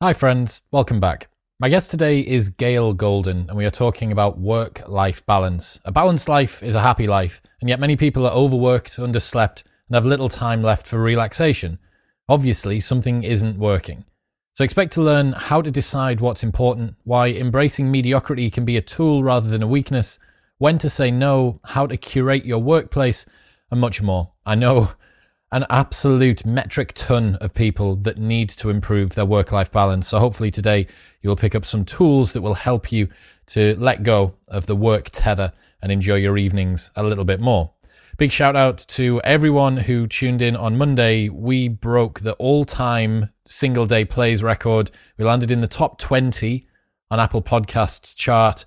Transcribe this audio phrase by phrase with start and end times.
[0.00, 0.62] Hi, friends.
[0.70, 1.28] Welcome back.
[1.58, 5.80] My guest today is Gail Golden, and we are talking about work life balance.
[5.84, 9.96] A balanced life is a happy life, and yet many people are overworked, underslept, and
[9.96, 11.80] have little time left for relaxation.
[12.28, 14.04] Obviously, something isn't working.
[14.54, 18.80] So expect to learn how to decide what's important, why embracing mediocrity can be a
[18.80, 20.20] tool rather than a weakness,
[20.58, 23.26] when to say no, how to curate your workplace,
[23.68, 24.30] and much more.
[24.46, 24.92] I know
[25.50, 30.08] an absolute metric ton of people that need to improve their work life balance.
[30.08, 30.86] So hopefully today
[31.22, 33.08] you'll pick up some tools that will help you
[33.48, 37.72] to let go of the work tether and enjoy your evenings a little bit more.
[38.18, 41.28] Big shout out to everyone who tuned in on Monday.
[41.28, 44.90] We broke the all time single day plays record.
[45.16, 46.66] We landed in the top 20
[47.10, 48.66] on Apple Podcasts chart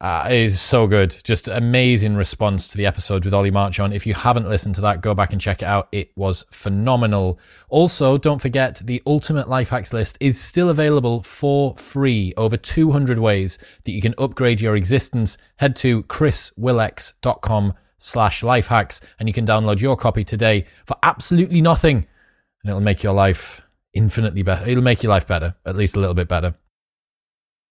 [0.00, 1.16] uh, is so good.
[1.24, 3.92] Just amazing response to the episode with Ollie Marchant.
[3.92, 5.88] If you haven't listened to that, go back and check it out.
[5.90, 7.38] It was phenomenal.
[7.68, 12.32] Also, don't forget the Ultimate Life Hacks list is still available for free.
[12.36, 15.36] Over 200 ways that you can upgrade your existence.
[15.56, 21.60] Head to chriswillx.com slash life hacks and you can download your copy today for absolutely
[21.60, 22.06] nothing.
[22.62, 23.62] And it'll make your life
[23.92, 24.68] infinitely better.
[24.68, 26.54] It'll make your life better, at least a little bit better.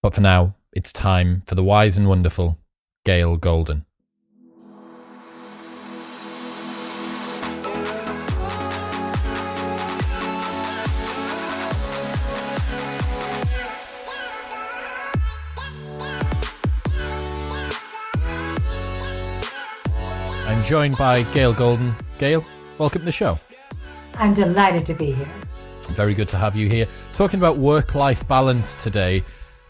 [0.02, 2.60] But for now, it's time for the wise and wonderful
[3.04, 3.84] Gail Golden.
[20.46, 21.96] I'm joined by Gail Golden.
[22.20, 22.46] Gail,
[22.78, 23.40] welcome to the show.
[24.14, 25.26] I'm delighted to be here.
[25.96, 26.86] Very good to have you here.
[27.14, 29.24] Talking about work life balance today.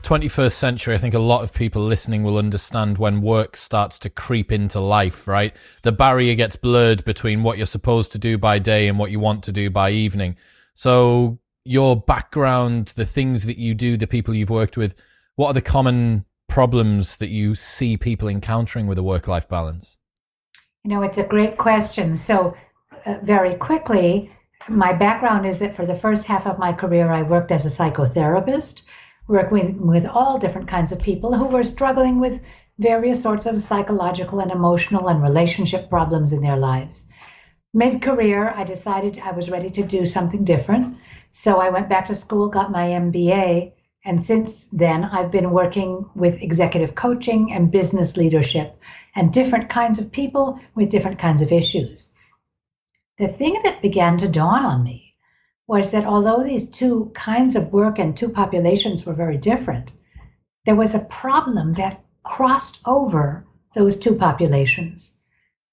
[0.07, 4.09] 21st century, I think a lot of people listening will understand when work starts to
[4.09, 5.53] creep into life, right?
[5.81, 9.19] The barrier gets blurred between what you're supposed to do by day and what you
[9.19, 10.37] want to do by evening.
[10.75, 14.95] So your background, the things that you do, the people you've worked with,
[15.35, 19.97] what are the common problems that you see people encountering with a work life balance?
[20.85, 22.15] You know, it's a great question.
[22.15, 22.55] So,
[23.05, 24.31] uh, very quickly,
[24.69, 27.69] my background is that for the first half of my career, I worked as a
[27.69, 28.83] psychotherapist
[29.27, 32.41] working with, with all different kinds of people who were struggling with
[32.79, 37.09] various sorts of psychological and emotional and relationship problems in their lives.
[37.73, 40.97] Mid career, I decided I was ready to do something different.
[41.31, 43.73] So I went back to school, got my MBA,
[44.05, 48.79] and since then I've been working with executive coaching and business leadership
[49.15, 52.15] and different kinds of people with different kinds of issues.
[53.17, 55.06] The thing that began to dawn on me
[55.67, 59.91] was that although these two kinds of work and two populations were very different,
[60.65, 65.17] there was a problem that crossed over those two populations,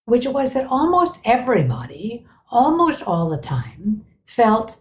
[0.05, 4.77] which was that almost everybody, almost all the time, felt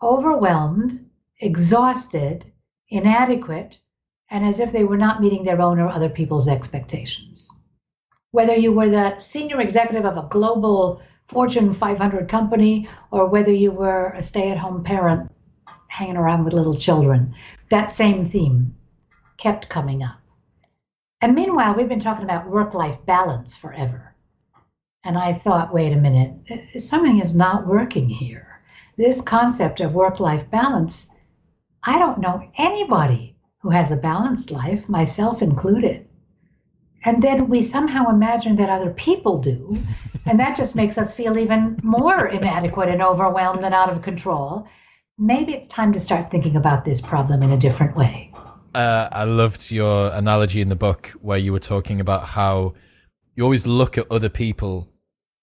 [0.00, 1.08] overwhelmed,
[1.40, 2.44] exhausted,
[2.88, 3.78] inadequate,
[4.30, 7.50] and as if they were not meeting their own or other people's expectations.
[8.30, 13.72] Whether you were the senior executive of a global Fortune 500 company or whether you
[13.72, 15.32] were a stay at home parent
[15.88, 17.34] hanging around with little children.
[17.70, 18.74] That same theme
[19.38, 20.20] kept coming up.
[21.22, 24.14] And meanwhile, we've been talking about work life balance forever.
[25.04, 26.34] And I thought, wait a minute,
[26.78, 28.60] something is not working here.
[28.98, 31.08] This concept of work life balance,
[31.82, 36.06] I don't know anybody who has a balanced life, myself included.
[37.04, 39.76] And then we somehow imagine that other people do.
[40.24, 44.68] And that just makes us feel even more inadequate and overwhelmed and out of control.
[45.18, 48.32] Maybe it's time to start thinking about this problem in a different way.
[48.74, 52.74] Uh, I loved your analogy in the book where you were talking about how
[53.34, 54.88] you always look at other people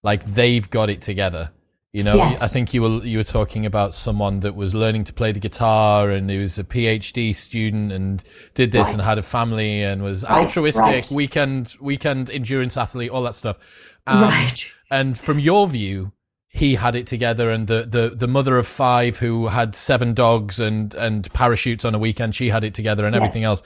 [0.02, 1.50] like they've got it together
[1.92, 2.42] you know, yes.
[2.42, 5.40] I think you were you were talking about someone that was learning to play the
[5.40, 8.22] guitar and he was a PhD student and
[8.54, 8.94] did this right.
[8.94, 10.44] and had a family and was right.
[10.44, 11.10] altruistic, right.
[11.10, 13.58] weekend weekend endurance athlete, all that stuff.
[14.06, 14.72] Um, right.
[14.90, 16.12] And from your view,
[16.48, 20.58] he had it together, and the, the the mother of five who had seven dogs
[20.60, 23.62] and and parachutes on a weekend, she had it together and everything else.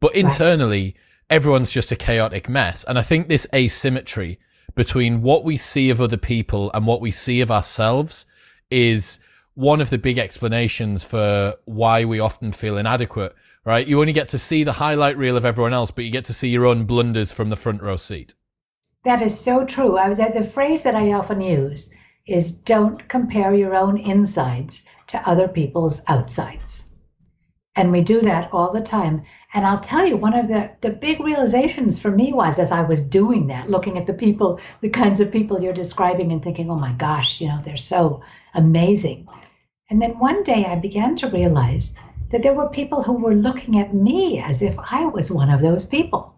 [0.00, 0.94] But internally,
[1.30, 2.84] everyone's just a chaotic mess.
[2.84, 4.38] And I think this asymmetry
[4.74, 8.26] between what we see of other people and what we see of ourselves
[8.70, 9.20] is
[9.54, 13.34] one of the big explanations for why we often feel inadequate,
[13.64, 13.86] right?
[13.86, 16.34] You only get to see the highlight reel of everyone else, but you get to
[16.34, 18.34] see your own blunders from the front row seat.
[19.04, 19.98] That is so true.
[19.98, 21.92] I, the, the phrase that I often use
[22.26, 26.94] is don't compare your own insides to other people's outsides.
[27.74, 29.24] And we do that all the time.
[29.54, 32.82] And I'll tell you, one of the, the big realizations for me was as I
[32.82, 36.70] was doing that, looking at the people, the kinds of people you're describing, and thinking,
[36.70, 38.22] oh my gosh, you know, they're so
[38.54, 39.26] amazing.
[39.90, 41.98] And then one day I began to realize
[42.30, 45.62] that there were people who were looking at me as if I was one of
[45.62, 46.34] those people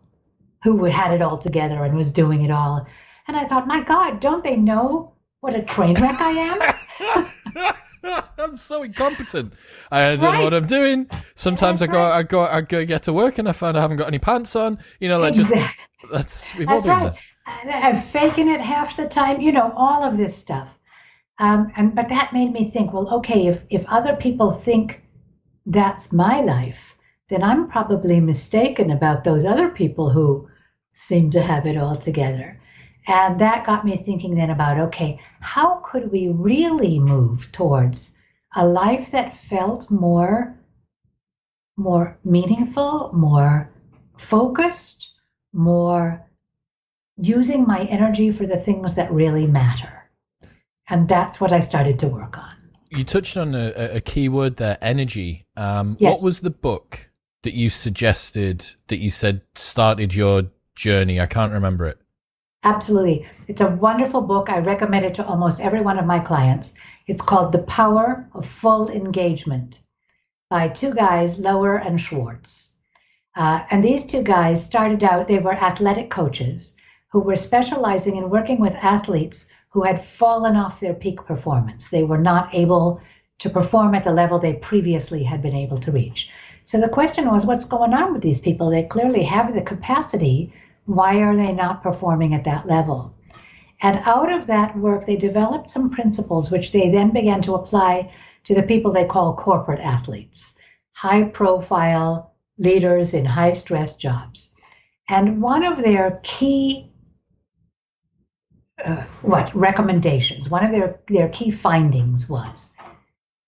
[0.63, 2.87] who had it all together and was doing it all.
[3.27, 6.75] And I thought, my God, don't they know what a train wreck I
[7.57, 7.75] am?
[8.39, 9.53] I'm so incompetent.
[9.91, 10.39] I don't right.
[10.39, 11.09] know what I'm doing.
[11.35, 12.19] Sometimes That's I go, right.
[12.19, 14.57] I go, I go get to work and I find I haven't got any pants
[14.57, 14.79] on.
[15.01, 15.61] You know, like exactly.
[15.61, 17.19] just that's we've That's all done right.
[17.67, 17.85] that.
[17.85, 19.41] I'm faking it half the time.
[19.41, 20.79] You know, all of this stuff.
[21.39, 22.93] Um, and but that made me think.
[22.93, 25.03] Well, okay, if if other people think
[25.67, 26.97] that's my life,
[27.29, 30.49] then I'm probably mistaken about those other people who
[30.93, 32.60] seem to have it all together.
[33.07, 38.19] And that got me thinking then about okay, how could we really move towards
[38.55, 40.57] a life that felt more
[41.77, 43.73] more meaningful, more
[44.19, 45.15] focused,
[45.53, 46.25] more
[47.17, 50.09] using my energy for the things that really matter.
[50.89, 52.55] And that's what I started to work on.
[52.91, 55.47] You touched on a, a key word there, energy.
[55.57, 56.21] Um, yes.
[56.21, 57.11] What was the book
[57.43, 60.45] that you suggested that you said started your
[60.75, 61.21] journey?
[61.21, 61.99] I can't remember it.
[62.63, 63.27] Absolutely.
[63.49, 64.51] It's a wonderful book.
[64.51, 66.79] I recommend it to almost every one of my clients.
[67.07, 69.81] It's called The Power of Full Engagement
[70.51, 72.75] by two guys, Loehr and Schwartz.
[73.35, 76.77] Uh, and these two guys started out, they were athletic coaches
[77.09, 81.89] who were specializing in working with athletes who had fallen off their peak performance.
[81.89, 83.01] They were not able
[83.39, 86.31] to perform at the level they previously had been able to reach.
[86.67, 88.69] So the question was what's going on with these people?
[88.69, 90.53] They clearly have the capacity
[90.95, 93.15] why are they not performing at that level?
[93.81, 98.13] And out of that work, they developed some principles which they then began to apply
[98.45, 100.59] to the people they call corporate athletes,
[100.93, 104.55] high profile leaders in high stress jobs.
[105.09, 106.91] And one of their key
[108.85, 112.75] uh, what recommendations one of their, their key findings was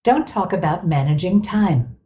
[0.02, 1.96] don't talk about managing time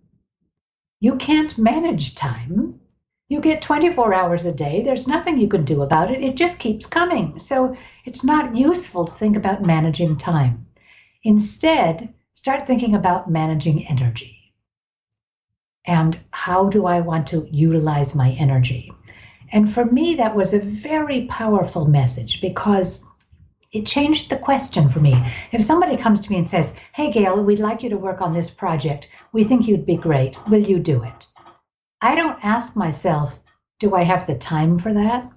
[1.01, 2.79] you can't manage time
[3.29, 4.83] you get 24 hours a day.
[4.83, 6.23] There's nothing you can do about it.
[6.23, 7.39] It just keeps coming.
[7.39, 10.67] So it's not useful to think about managing time.
[11.25, 14.55] Instead, start thinking about managing energy.
[15.85, 18.93] And how do I want to utilize my energy?
[19.53, 23.05] And for me, that was a very powerful message because
[23.73, 25.21] it changed the question for me.
[25.51, 28.33] If somebody comes to me and says, Hey, Gail, we'd like you to work on
[28.33, 31.27] this project, we think you'd be great, will you do it?
[32.01, 33.41] I don't ask myself,
[33.79, 35.31] do I have the time for that?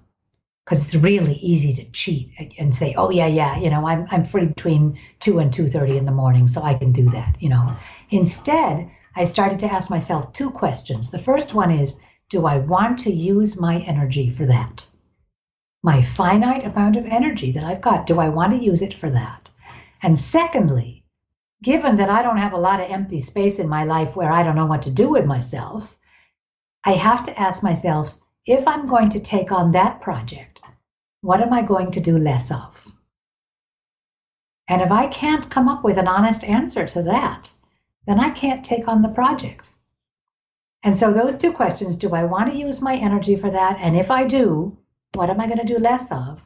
[0.66, 4.26] Because it's really easy to cheat and say, oh yeah, yeah, you know, I'm I'm
[4.26, 7.50] free between two and two thirty in the morning, so I can do that, you
[7.50, 7.76] know.
[8.12, 11.12] Instead, I started to ask myself two questions.
[11.12, 14.86] The first one is, do I want to use my energy for that?
[15.82, 19.10] My finite amount of energy that I've got, do I want to use it for
[19.10, 19.50] that?
[20.04, 21.04] And secondly,
[21.64, 24.44] given that I don't have a lot of empty space in my life where I
[24.44, 25.98] don't know what to do with myself,
[26.86, 30.62] I have to ask myself if I'm going to take on that project,
[31.22, 32.88] what am I going to do less of?
[34.70, 37.52] And if I can't come up with an honest answer to that,
[38.06, 39.74] then I can't take on the project.
[40.82, 43.78] And so, those two questions do I want to use my energy for that?
[43.82, 44.78] And if I do,
[45.14, 46.46] what am I going to do less of?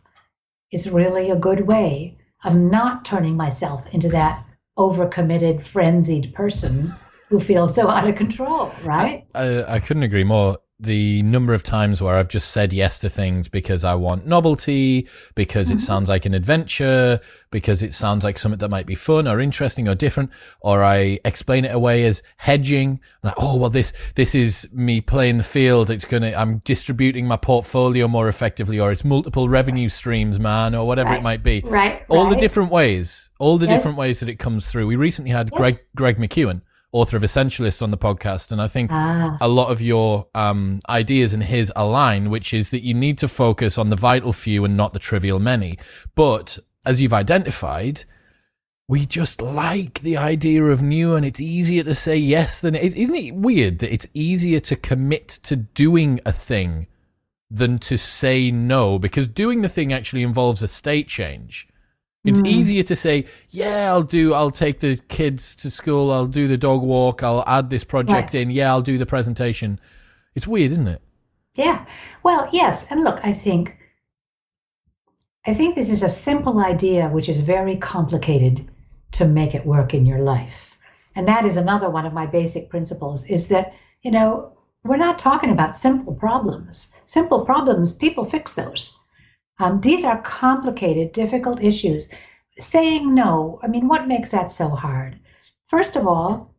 [0.72, 4.44] Is really a good way of not turning myself into that
[4.78, 6.96] overcommitted, frenzied person
[7.30, 9.26] who feel so out of control, right?
[9.34, 10.60] I, I, couldn't agree more.
[10.80, 15.08] The number of times where I've just said yes to things because I want novelty,
[15.34, 15.78] because mm-hmm.
[15.78, 17.22] it sounds like an adventure,
[17.52, 21.20] because it sounds like something that might be fun or interesting or different, or I
[21.24, 23.00] explain it away as hedging.
[23.22, 25.90] Like, oh, well, this, this is me playing the field.
[25.90, 30.76] It's going to, I'm distributing my portfolio more effectively, or it's multiple revenue streams, man,
[30.76, 31.20] or whatever right.
[31.20, 31.62] it might be.
[31.64, 32.04] Right.
[32.10, 32.30] All right.
[32.32, 33.80] the different ways, all the yes.
[33.80, 34.88] different ways that it comes through.
[34.88, 35.60] We recently had yes.
[35.60, 36.62] Greg, Greg McKeown
[36.94, 38.52] author of Essentialist on the podcast.
[38.52, 39.38] And I think ah.
[39.42, 43.28] a lot of your um, ideas and his align, which is that you need to
[43.28, 45.78] focus on the vital few and not the trivial many.
[46.16, 48.06] But as you've identified,
[48.88, 52.96] we just like the idea of new and it's easier to say yes than it.
[52.96, 56.88] Isn't it weird that it's easier to commit to doing a thing
[57.50, 59.00] than to say no?
[59.00, 61.68] Because doing the thing actually involves a state change.
[62.24, 62.48] It's mm.
[62.48, 66.58] easier to say, yeah, I'll do, I'll take the kids to school, I'll do the
[66.58, 69.80] dog walk, I'll add this project in, yeah, I'll do the presentation.
[70.34, 71.02] It's weird, isn't it?
[71.56, 71.86] Yeah.
[72.24, 72.92] Well, yes.
[72.92, 73.78] And look, I think
[75.46, 78.70] I think this is a simple idea which is very complicated
[79.12, 80.78] to make it work in your life.
[81.16, 84.54] And that is another one of my basic principles is that, you know,
[84.86, 86.98] we're not talking about simple problems.
[87.06, 88.98] Simple problems, people fix those.
[89.64, 92.12] Um, these are complicated, difficult issues.
[92.60, 95.18] Saying no, I mean, what makes that so hard?
[95.68, 96.54] First of all,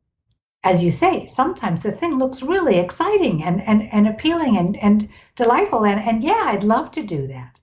[0.62, 5.06] as you say, sometimes the thing looks really exciting and, and, and appealing and, and
[5.36, 5.84] delightful.
[5.84, 7.60] And, and yeah, I'd love to do that.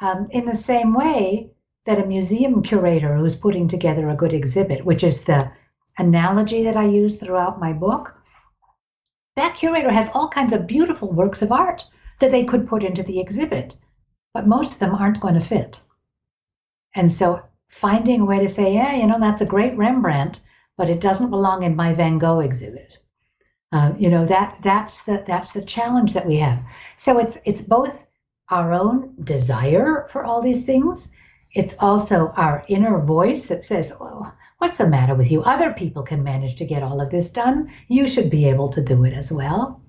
[0.00, 1.50] Um, in the same way
[1.86, 5.50] that a museum curator who's putting together a good exhibit, which is the
[5.98, 8.16] analogy that I use throughout my book,
[9.34, 11.84] that curator has all kinds of beautiful works of art
[12.20, 13.74] that they could put into the exhibit,
[14.34, 15.80] but most of them aren't going to fit.
[16.94, 20.40] And so finding a way to say, yeah, you know, that's a great Rembrandt,
[20.76, 22.98] but it doesn't belong in my Van Gogh exhibit.
[23.74, 26.62] Uh, you know that that's the that's the challenge that we have.
[26.96, 28.06] So it's it's both
[28.50, 31.12] our own desire for all these things.
[31.54, 35.42] It's also our inner voice that says, "Well, what's the matter with you?
[35.42, 37.68] Other people can manage to get all of this done.
[37.88, 39.80] You should be able to do it as well."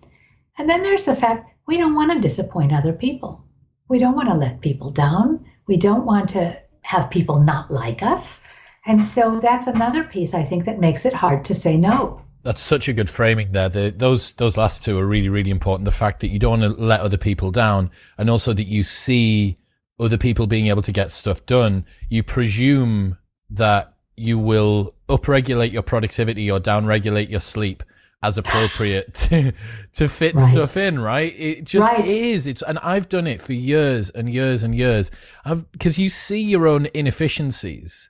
[0.58, 3.45] And then there's the fact we don't want to disappoint other people.
[3.88, 5.46] We don't want to let people down.
[5.68, 8.44] We don't want to have people not like us.
[8.86, 12.22] And so that's another piece I think that makes it hard to say no.
[12.44, 13.70] That's such a good framing there.
[13.70, 15.86] The, those those last two are really really important.
[15.86, 17.90] The fact that you don't want to let other people down,
[18.20, 19.58] and also that you see
[20.00, 21.86] other people being able to get stuff done.
[22.08, 23.18] You presume
[23.50, 27.84] that you will upregulate your productivity or downregulate your sleep
[28.26, 29.54] as appropriate to
[29.94, 30.52] to fit right.
[30.52, 31.34] stuff in, right?
[31.38, 32.06] It just right.
[32.06, 32.48] is.
[32.48, 35.12] It's and I've done it for years and years and years.
[35.46, 38.10] I've because you see your own inefficiencies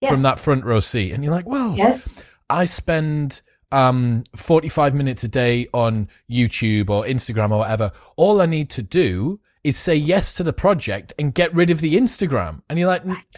[0.00, 0.12] yes.
[0.12, 5.24] from that front row seat, and you're like, well, yes, I spend um 45 minutes
[5.24, 7.92] a day on YouTube or Instagram or whatever.
[8.16, 11.80] All I need to do is say yes to the project and get rid of
[11.80, 13.36] the Instagram, and you're like, right.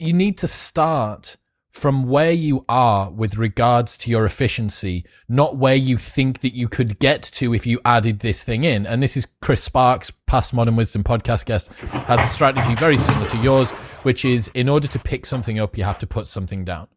[0.00, 1.36] you need to start
[1.76, 6.70] from where you are with regards to your efficiency, not where you think that you
[6.70, 8.86] could get to if you added this thing in.
[8.86, 13.28] And this is Chris Sparks, past Modern Wisdom podcast guest, has a strategy very similar
[13.28, 13.72] to yours,
[14.04, 16.88] which is in order to pick something up, you have to put something down.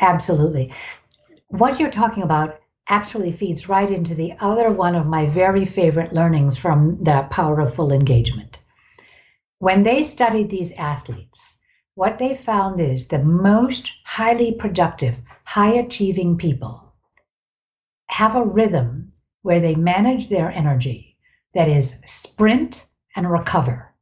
[0.00, 0.72] Absolutely.
[1.46, 6.12] What you're talking about actually feeds right into the other one of my very favorite
[6.12, 8.64] learnings from the power of full engagement.
[9.60, 11.60] When they studied these athletes,
[11.96, 16.92] what they found is the most highly productive, high achieving people
[18.08, 19.10] have a rhythm
[19.40, 21.16] where they manage their energy
[21.54, 22.86] that is sprint
[23.16, 23.94] and recover.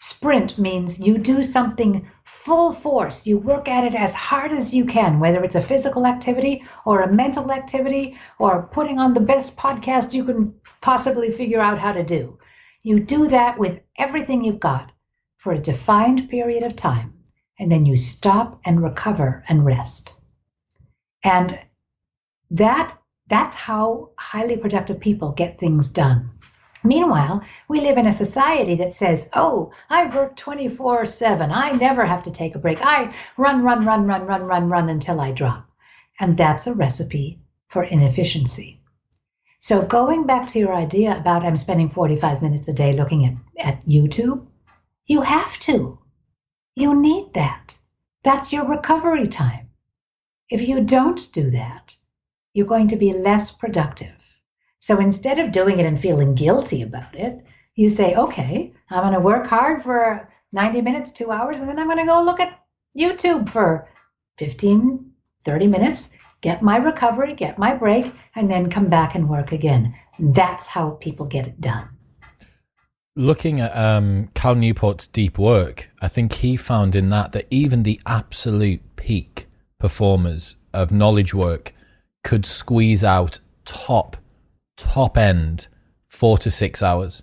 [0.00, 3.24] Sprint means you do something full force.
[3.24, 7.02] You work at it as hard as you can, whether it's a physical activity or
[7.02, 11.92] a mental activity or putting on the best podcast you can possibly figure out how
[11.92, 12.36] to do.
[12.82, 14.91] You do that with everything you've got
[15.42, 17.12] for a defined period of time,
[17.58, 20.14] and then you stop and recover and rest.
[21.24, 21.58] And
[22.52, 22.96] that
[23.26, 26.30] that's how highly productive people get things done.
[26.84, 31.50] Meanwhile, we live in a society that says, oh, I work 24 7.
[31.50, 32.78] I never have to take a break.
[32.80, 35.68] I run, run, run, run, run, run, run until I drop.
[36.20, 38.78] And that's a recipe for inefficiency.
[39.58, 43.34] So, going back to your idea about I'm spending 45 minutes a day looking at,
[43.66, 44.46] at YouTube,
[45.06, 45.98] you have to.
[46.76, 47.76] You need that.
[48.22, 49.68] That's your recovery time.
[50.48, 51.96] If you don't do that,
[52.54, 54.40] you're going to be less productive.
[54.78, 57.44] So instead of doing it and feeling guilty about it,
[57.74, 61.78] you say, okay, I'm going to work hard for 90 minutes, two hours, and then
[61.78, 62.60] I'm going to go look at
[62.96, 63.88] YouTube for
[64.38, 65.10] 15,
[65.44, 69.94] 30 minutes, get my recovery, get my break, and then come back and work again.
[70.18, 71.88] That's how people get it done
[73.16, 77.82] looking at um, Cal Newport's deep work, I think he found in that that even
[77.82, 79.46] the absolute peak
[79.78, 81.74] performers of knowledge work
[82.24, 84.16] could squeeze out top,
[84.76, 85.68] top end
[86.08, 87.22] four to six hours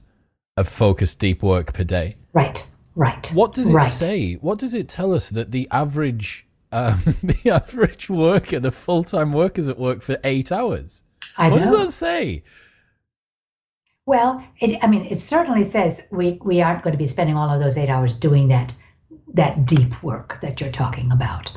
[0.58, 2.12] of focused deep work per day.
[2.34, 2.65] Right,
[2.96, 3.25] right.
[3.34, 3.89] What does it right.
[3.89, 4.34] say?
[4.36, 9.31] What does it tell us that the average, um, the average worker, the full time
[9.31, 11.03] workers at work for eight hours?
[11.38, 11.72] I what know.
[11.72, 12.43] does that say?
[14.10, 17.48] Well, it, I mean, it certainly says we, we aren't going to be spending all
[17.48, 18.74] of those eight hours doing that
[19.36, 21.56] that deep work that you're talking about.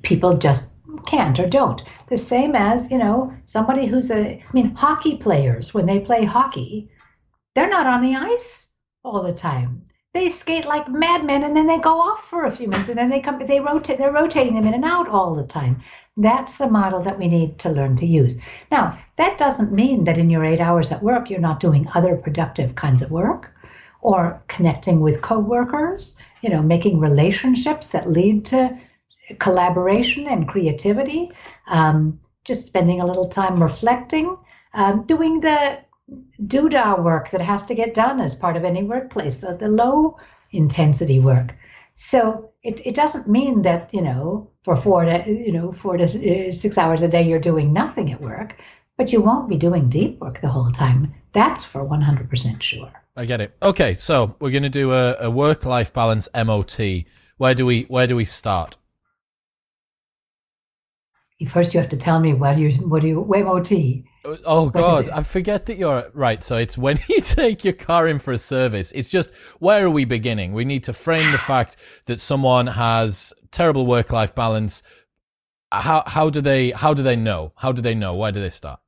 [0.00, 0.72] People just
[1.04, 1.82] can't or don't.
[2.06, 6.24] The same as, you know, somebody who's a, I mean, hockey players, when they play
[6.24, 6.88] hockey,
[7.54, 9.84] they're not on the ice all the time.
[10.14, 13.10] They skate like madmen and then they go off for a few minutes and then
[13.10, 15.82] they come, they rotate, they're rotating them in and out all the time.
[16.20, 18.40] That's the model that we need to learn to use.
[18.72, 22.16] Now, that doesn't mean that in your eight hours at work, you're not doing other
[22.16, 23.54] productive kinds of work
[24.00, 28.76] or connecting with coworkers, you know, making relationships that lead to
[29.38, 31.30] collaboration and creativity,
[31.68, 34.36] um, just spending a little time reflecting,
[34.74, 35.78] um, doing the
[36.46, 40.16] doodah work that has to get done as part of any workplace, the, the low
[40.50, 41.54] intensity work.
[41.96, 46.04] So it, it doesn't mean that, you know, for four to, you know, four to
[46.04, 48.54] uh, six hours a day, you're doing nothing at work,
[48.98, 51.14] but you won't be doing deep work the whole time.
[51.32, 52.92] That's for 100% sure.
[53.16, 53.56] I get it.
[53.62, 53.94] Okay.
[53.94, 56.78] So we're going to do a, a work life balance MOT.
[57.38, 58.76] Where do we, where do we start?
[61.48, 63.72] First, you have to tell me what do you, what do you, MOT?
[64.24, 66.42] Oh God, I forget that you're right.
[66.42, 68.92] So it's when you take your car in for a service.
[68.92, 70.52] It's just where are we beginning?
[70.52, 74.82] We need to frame the fact that someone has terrible work-life balance.
[75.70, 77.52] How how do they how do they know?
[77.56, 78.14] How do they know?
[78.14, 78.80] Where do they start?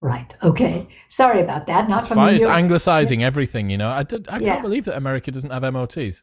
[0.00, 0.32] Right.
[0.44, 0.86] Okay.
[1.08, 1.88] Sorry about that.
[1.88, 2.34] Not it's fine.
[2.34, 3.68] It's anglicizing everything.
[3.68, 4.52] You know, I did, I yeah.
[4.52, 6.22] can't believe that America doesn't have MOTs.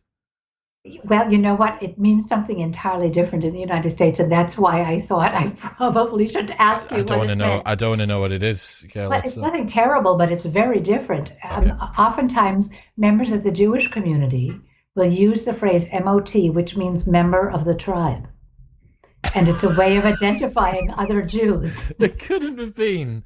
[1.06, 1.82] Well, you know what?
[1.82, 5.50] It means something entirely different in the United States, and that's why I thought I
[5.58, 6.98] probably should ask you.
[6.98, 7.48] I don't want to know.
[7.48, 7.70] Meant.
[7.70, 8.86] I don't want to know what it is.
[8.94, 9.48] Yeah, but it's uh...
[9.48, 11.34] nothing terrible, but it's very different.
[11.44, 11.70] Um, okay.
[11.72, 14.54] Um, oftentimes, members of the Jewish community
[14.96, 18.28] will use the phrase MOT, which means member of the tribe,
[19.34, 21.92] and it's a way of identifying other Jews.
[21.98, 23.24] There couldn't have been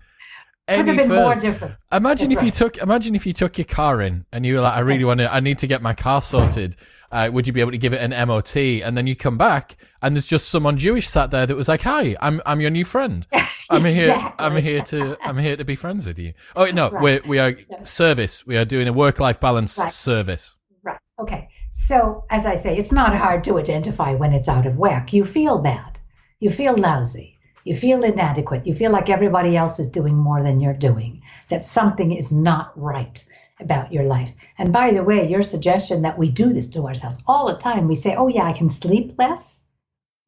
[0.70, 1.82] could have been more different.
[1.92, 2.46] Imagine That's if right.
[2.46, 5.02] you took imagine if you took your car in and you were like, I really
[5.02, 5.08] yes.
[5.08, 6.76] want to I need to get my car sorted
[7.12, 8.56] uh, would you be able to give it an MOT?
[8.56, 11.82] And then you come back and there's just someone Jewish sat there that was like,
[11.82, 13.28] "Hi, I'm I'm your new friend.
[13.70, 14.14] I'm here.
[14.14, 14.46] exactly.
[14.46, 17.26] I'm here to I'm here to be friends with you." Oh no, right.
[17.26, 18.46] we we are service.
[18.46, 19.92] We are doing a work life balance right.
[19.92, 20.58] service.
[20.84, 21.00] Right.
[21.20, 21.50] Okay.
[21.72, 25.14] So as I say, it's not hard to identify when it's out of whack.
[25.14, 26.00] You feel bad.
[26.40, 27.38] You feel lousy.
[27.66, 28.66] You feel inadequate.
[28.66, 31.22] You feel like everybody else is doing more than you're doing.
[31.50, 33.24] That something is not right
[33.60, 34.34] about your life.
[34.58, 37.88] And by the way, your suggestion that we do this to ourselves all the time,
[37.88, 39.68] we say, oh, yeah, I can sleep less.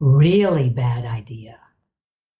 [0.00, 1.58] Really bad idea.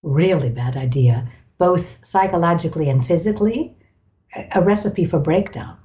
[0.03, 3.77] Really bad idea, both psychologically and physically.
[4.53, 5.77] A recipe for breakdown.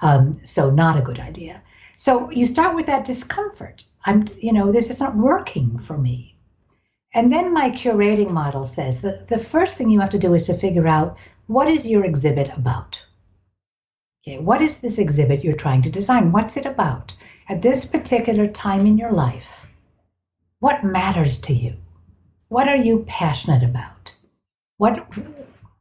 [0.00, 1.62] Um, so, not a good idea.
[1.96, 3.84] So, you start with that discomfort.
[4.04, 6.36] I'm, you know, this isn't working for me.
[7.14, 10.46] And then my curating model says that the first thing you have to do is
[10.48, 13.02] to figure out what is your exhibit about?
[14.28, 16.32] Okay, what is this exhibit you're trying to design?
[16.32, 17.14] What's it about?
[17.48, 19.70] At this particular time in your life,
[20.58, 21.74] what matters to you?
[22.48, 24.16] What are you passionate about?
[24.78, 25.06] What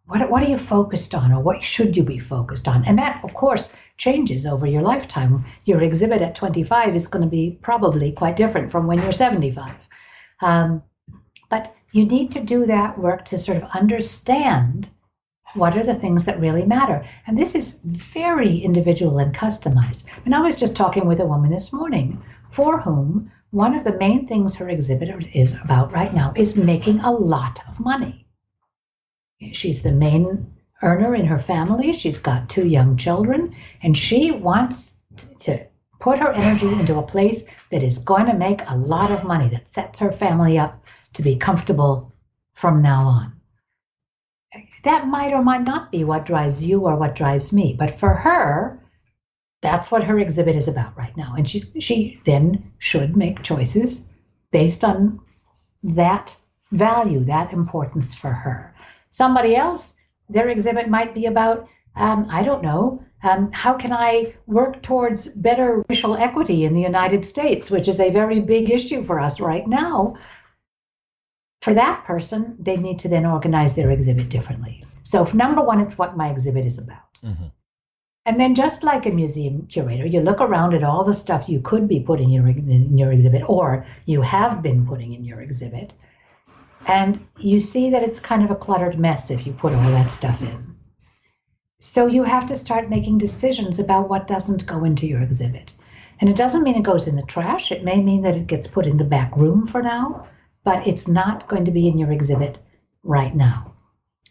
[0.06, 2.86] what, what are you focused on or what should you be focused on?
[2.86, 5.44] And that, of course, changes over your lifetime.
[5.64, 9.88] Your exhibit at 25 is going to be probably quite different from when you're 75.
[10.42, 10.84] Um,
[11.50, 14.88] but you need to do that work to sort of understand
[15.54, 17.08] what are the things that really matter?
[17.28, 20.08] And this is very individual and customized.
[20.26, 23.98] And I was just talking with a woman this morning for whom one of the
[23.98, 28.26] main things her exhibit is about right now is making a lot of money.
[29.52, 31.94] She's the main earner in her family.
[31.94, 35.00] She's got two young children, and she wants
[35.40, 35.66] to
[36.00, 39.48] put her energy into a place that is going to make a lot of money,
[39.50, 42.12] that sets her family up to be comfortable
[42.54, 43.35] from now on
[44.86, 47.76] that might or might not be what drives you or what drives me.
[47.78, 48.80] But for her,
[49.62, 51.34] that's what her exhibit is about right now.
[51.36, 54.08] And she she then should make choices
[54.52, 55.20] based on
[55.84, 56.36] that
[56.72, 58.74] value, that importance for her.
[59.10, 64.34] Somebody else, their exhibit might be about, um, I don't know, um, how can I
[64.46, 69.04] work towards better racial equity in the United States, which is a very big issue
[69.04, 70.16] for us right now
[71.66, 74.86] for that person, they need to then organize their exhibit differently.
[75.02, 77.14] So, number one, it's what my exhibit is about.
[77.24, 77.48] Mm-hmm.
[78.28, 81.60] And then, just like a museum curator, you look around at all the stuff you
[81.60, 85.92] could be putting in, in your exhibit or you have been putting in your exhibit.
[86.86, 90.12] And you see that it's kind of a cluttered mess if you put all that
[90.12, 90.76] stuff in.
[91.80, 95.74] So, you have to start making decisions about what doesn't go into your exhibit.
[96.22, 98.68] And it doesn't mean it goes in the trash, it may mean that it gets
[98.68, 100.28] put in the back room for now
[100.66, 102.58] but it's not going to be in your exhibit
[103.04, 103.72] right now.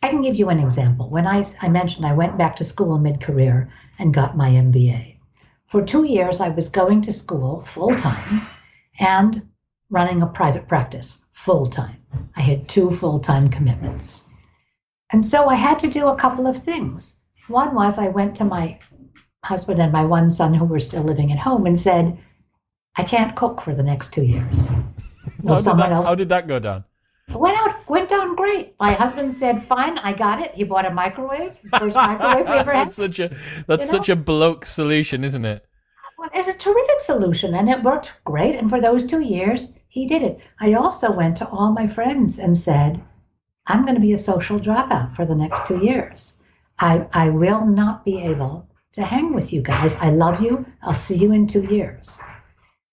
[0.03, 1.09] I can give you an example.
[1.09, 5.17] When I, I mentioned I went back to school mid career and got my MBA.
[5.67, 8.43] For two years, I was going to school full time
[8.99, 9.49] and
[9.91, 11.97] running a private practice full time.
[12.37, 14.29] I had two full time commitments.
[15.13, 17.23] And so I had to do a couple of things.
[17.47, 18.81] One was I went to my
[19.45, 22.19] husband and my one son, who were still living at home, and said,
[22.97, 24.69] I can't cook for the next two years
[25.47, 26.09] how, did that, else.
[26.09, 26.85] how did that go down?
[27.29, 28.75] Went out, went down great.
[28.79, 32.73] My husband said, "Fine, I got it." He bought a microwave, first microwave we ever
[32.73, 32.89] had.
[32.89, 33.35] That's such a
[33.67, 34.13] that's you such know?
[34.13, 35.65] a bloke solution, isn't it?
[36.19, 38.57] Well, it's a terrific solution, and it worked great.
[38.57, 40.39] And for those two years, he did it.
[40.61, 43.03] I also went to all my friends and said,
[43.67, 46.43] "I'm going to be a social dropout for the next two years.
[46.79, 49.97] I I will not be able to hang with you guys.
[49.97, 50.67] I love you.
[50.83, 52.21] I'll see you in two years."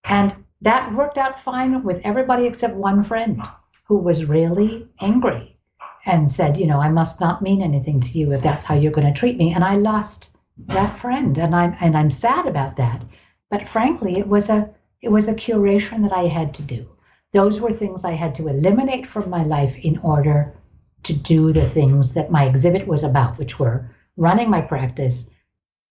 [0.05, 3.41] And that worked out fine with everybody except one friend
[3.85, 5.57] who was really angry
[6.05, 8.91] and said, you know, I must not mean anything to you if that's how you're
[8.91, 9.53] going to treat me.
[9.53, 10.29] And I lost
[10.67, 13.03] that friend, and I'm and I'm sad about that.
[13.49, 16.87] But frankly, it was a it was a curation that I had to do.
[17.33, 20.53] Those were things I had to eliminate from my life in order
[21.03, 25.33] to do the things that my exhibit was about, which were running my practice,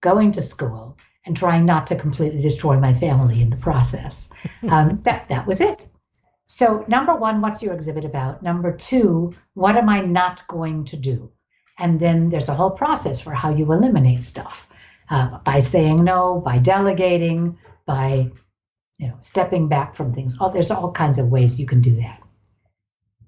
[0.01, 4.31] going to school, and trying not to completely destroy my family in the process.
[4.69, 5.89] Um, that that was it.
[6.45, 8.43] So number one, what's your exhibit about?
[8.43, 11.31] Number two, what am I not going to do?
[11.79, 14.69] And then there's a whole process for how you eliminate stuff
[15.09, 18.31] uh, by saying no, by delegating, by
[18.99, 20.37] you know stepping back from things.
[20.41, 22.23] Oh, there's all kinds of ways you can do that.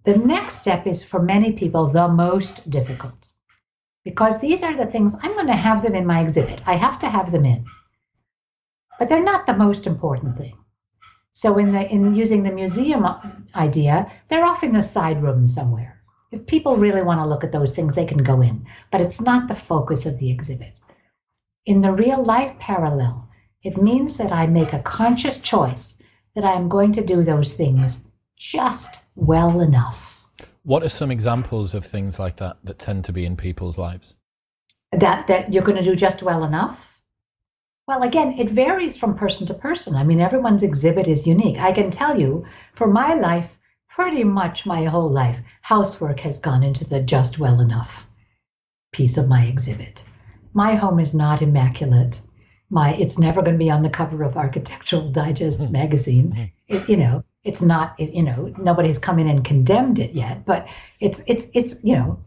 [0.04, 3.30] The next step is for many people the most difficult
[4.04, 6.60] because these are the things I'm going to have them in my exhibit.
[6.66, 7.64] I have to have them in
[8.98, 10.56] but they're not the most important thing.
[11.32, 13.06] So in the in using the museum
[13.54, 16.00] idea, they're off in the side room somewhere.
[16.30, 19.20] If people really want to look at those things, they can go in, but it's
[19.20, 20.78] not the focus of the exhibit.
[21.64, 23.28] In the real life parallel,
[23.62, 26.02] it means that I make a conscious choice
[26.34, 30.26] that I am going to do those things just well enough.
[30.64, 34.16] What are some examples of things like that that tend to be in people's lives?
[34.92, 36.91] That that you're going to do just well enough
[37.86, 39.96] well, again, it varies from person to person.
[39.96, 41.58] I mean, everyone's exhibit is unique.
[41.58, 46.62] I can tell you, for my life, pretty much my whole life, housework has gone
[46.62, 48.08] into the just well enough
[48.92, 50.04] piece of my exhibit.
[50.54, 52.20] My home is not immaculate.
[52.70, 55.72] My it's never going to be on the cover of Architectural Digest hmm.
[55.72, 56.32] magazine.
[56.32, 56.44] Hmm.
[56.68, 57.98] It, you know, it's not.
[57.98, 60.68] It, you know, nobody's come in and condemned it yet, but
[61.00, 62.18] it's it's it's you know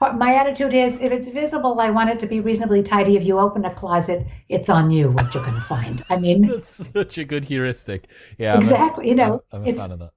[0.00, 3.16] my attitude is if it's visible, I want it to be reasonably tidy.
[3.16, 6.02] If you open a closet, it's on you what you're going to find.
[6.10, 8.08] I mean, that's such a good heuristic.
[8.38, 9.06] Yeah, exactly.
[9.06, 10.12] A, you know, I'm, I'm a fan of that.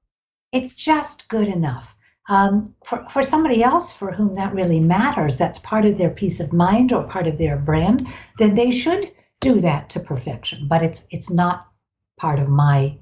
[0.51, 1.95] It's just good enough.
[2.27, 6.39] Um, for, for somebody else for whom that really matters, that's part of their peace
[6.39, 10.67] of mind or part of their brand, then they should do that to perfection.
[10.67, 11.67] But it's it's not
[12.17, 12.97] part of my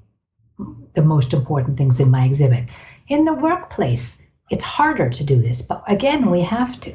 [0.94, 2.64] the most important things in my exhibit.
[3.08, 6.94] In the workplace, it's harder to do this, but again, we have to.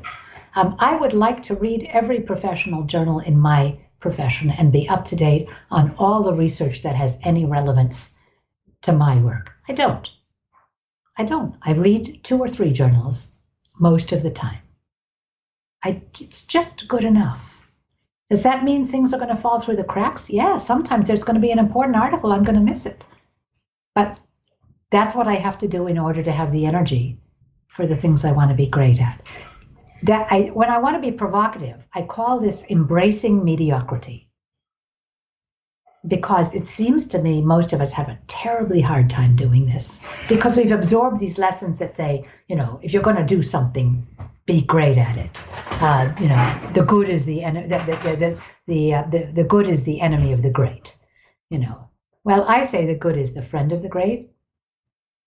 [0.55, 5.05] Um, I would like to read every professional journal in my profession and be up
[5.05, 8.19] to date on all the research that has any relevance
[8.81, 9.51] to my work.
[9.67, 10.11] I don't.
[11.17, 11.55] I don't.
[11.61, 13.35] I read two or three journals
[13.79, 14.59] most of the time.
[15.83, 17.69] I, it's just good enough.
[18.29, 20.29] Does that mean things are going to fall through the cracks?
[20.29, 23.05] Yeah, sometimes there's going to be an important article, I'm going to miss it.
[23.93, 24.19] But
[24.89, 27.19] that's what I have to do in order to have the energy
[27.73, 29.19] for the things I want to be great at.
[30.03, 34.29] That I, when I want to be provocative, I call this embracing mediocrity.
[36.05, 40.05] Because it seems to me most of us have a terribly hard time doing this
[40.27, 44.05] because we've absorbed these lessons that say, you know, if you're going to do something,
[44.45, 45.41] be great at it.
[45.81, 49.67] Uh, you know, the good is the, the, the, the, the, uh, the, the good
[49.67, 50.99] is the enemy of the great.
[51.49, 51.89] You know,
[52.25, 54.29] well, I say the good is the friend of the great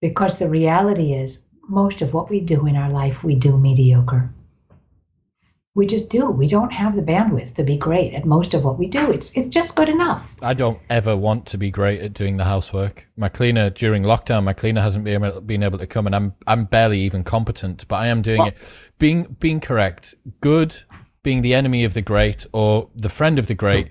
[0.03, 4.31] because the reality is most of what we do in our life, we do mediocre.
[5.75, 6.31] We just do.
[6.31, 9.13] We don't have the bandwidth to be great at most of what we do.
[9.13, 10.35] It's it's just good enough.
[10.41, 13.07] I don't ever want to be great at doing the housework.
[13.15, 16.33] My cleaner during lockdown, my cleaner hasn't been able, been able to come, and I'm
[16.47, 18.57] I'm barely even competent, but I am doing well, it.
[18.99, 20.83] Being being correct, good
[21.23, 23.91] being the enemy of the great or the friend of the great.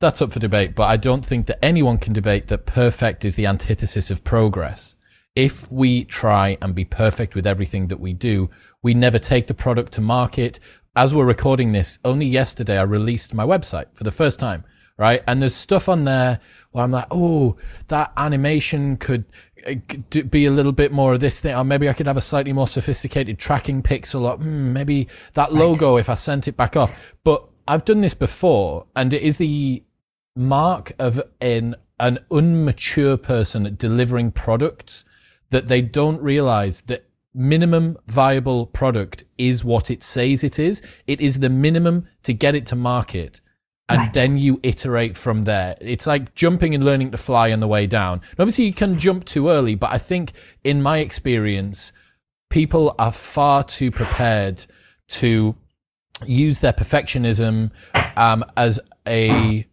[0.00, 3.36] That's up for debate, but I don't think that anyone can debate that perfect is
[3.36, 4.96] the antithesis of progress
[5.34, 8.50] if we try and be perfect with everything that we do,
[8.82, 10.58] we never take the product to market.
[10.96, 14.64] As we're recording this, only yesterday I released my website for the first time,
[14.96, 15.22] right?
[15.26, 16.40] And there's stuff on there
[16.72, 17.56] where I'm like, oh,
[17.88, 19.24] that animation could
[19.66, 19.74] uh,
[20.28, 22.52] be a little bit more of this thing, or maybe I could have a slightly
[22.52, 26.00] more sophisticated tracking pixel, or hmm, maybe that logo right.
[26.00, 26.90] if I sent it back off.
[27.22, 29.84] But I've done this before, and it is the
[30.34, 35.04] mark of an an unmature person delivering products
[35.50, 40.82] that they don't realize that minimum viable product is what it says it is.
[41.06, 43.40] It is the minimum to get it to market.
[43.88, 44.12] And right.
[44.12, 45.76] then you iterate from there.
[45.80, 48.20] It's like jumping and learning to fly on the way down.
[48.38, 50.32] obviously you can jump too early, but I think
[50.62, 51.92] in my experience,
[52.50, 54.66] people are far too prepared
[55.08, 55.54] to
[56.26, 57.70] use their perfectionism
[58.16, 59.66] um, as a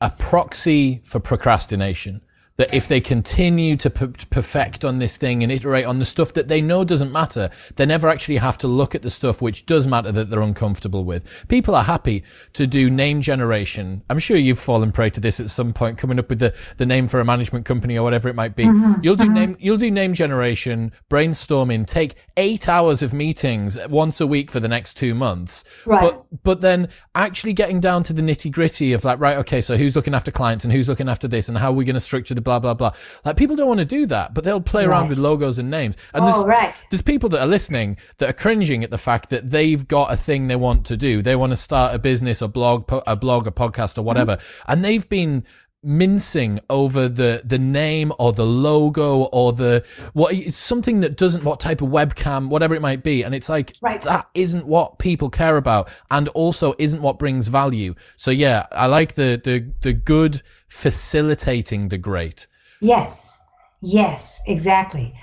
[0.00, 2.22] a proxy for procrastination
[2.62, 6.32] that if they continue to per- perfect on this thing and iterate on the stuff
[6.32, 9.66] that they know doesn't matter, they never actually have to look at the stuff which
[9.66, 11.26] does matter that they're uncomfortable with.
[11.48, 12.22] People are happy
[12.52, 14.04] to do name generation.
[14.08, 16.86] I'm sure you've fallen prey to this at some point, coming up with the, the
[16.86, 18.66] name for a management company or whatever it might be.
[18.66, 19.00] Mm-hmm.
[19.02, 19.34] You'll do mm-hmm.
[19.34, 24.60] name, you'll do name generation, brainstorming, take eight hours of meetings once a week for
[24.60, 25.64] the next two months.
[25.84, 26.00] Right.
[26.00, 29.76] But, but then actually getting down to the nitty gritty of like, right, okay, so
[29.76, 32.00] who's looking after clients and who's looking after this and how are we going to
[32.00, 32.98] structure the blah, blah, blah.
[33.24, 34.90] Like people don't want to do that, but they'll play right.
[34.90, 35.96] around with logos and names.
[36.14, 36.74] And oh, there's, right.
[36.90, 40.16] there's people that are listening that are cringing at the fact that they've got a
[40.16, 41.22] thing they want to do.
[41.22, 44.36] They want to start a business, a blog, a blog, a podcast or whatever.
[44.36, 44.72] Mm-hmm.
[44.72, 45.44] And they've been
[45.82, 51.42] mincing over the the name or the logo or the what it's something that doesn't
[51.42, 53.22] what type of webcam whatever it might be.
[53.22, 54.00] And it's like right.
[54.02, 57.94] that isn't what people care about and also isn't what brings value.
[58.16, 62.46] So yeah i like the the the good facilitating the great.
[62.80, 63.40] Yes.
[63.80, 65.14] Yes exactly.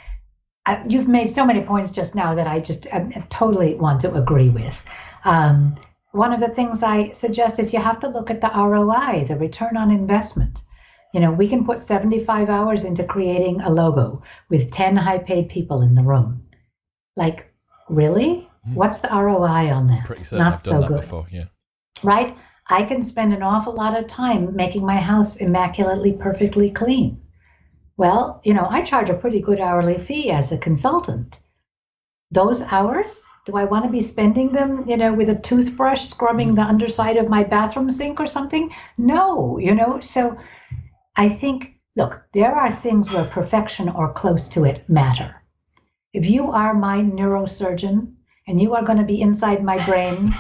[0.65, 4.02] Uh, you've made so many points just now that i just I, I totally want
[4.02, 4.84] to agree with.
[5.24, 5.76] Um,
[6.19, 9.38] one of the things I suggest is you have to look at the ROI, the
[9.38, 10.60] return on investment.
[11.13, 15.47] You know, we can put 75 hours into creating a logo with 10 high paid
[15.47, 16.43] people in the room.
[17.15, 17.53] Like,
[17.88, 18.49] really?
[18.65, 18.75] Hmm.
[18.75, 20.03] What's the ROI on that?
[20.03, 20.97] Pretty certain Not I've so good.
[20.97, 21.45] Before, yeah.
[22.03, 22.38] Right?
[22.67, 27.21] I can spend an awful lot of time making my house immaculately, perfectly clean.
[27.95, 31.39] Well, you know, I charge a pretty good hourly fee as a consultant.
[32.31, 36.53] Those hours, do I want to be spending them, you know, with a toothbrush scrubbing
[36.53, 38.71] the underside of my bathroom sink or something?
[38.97, 39.99] No, you know.
[39.99, 40.37] So
[41.15, 45.41] I think, look, there are things where perfection or close to it matter.
[46.13, 48.13] If you are my neurosurgeon
[48.47, 50.31] and you are going to be inside my brain,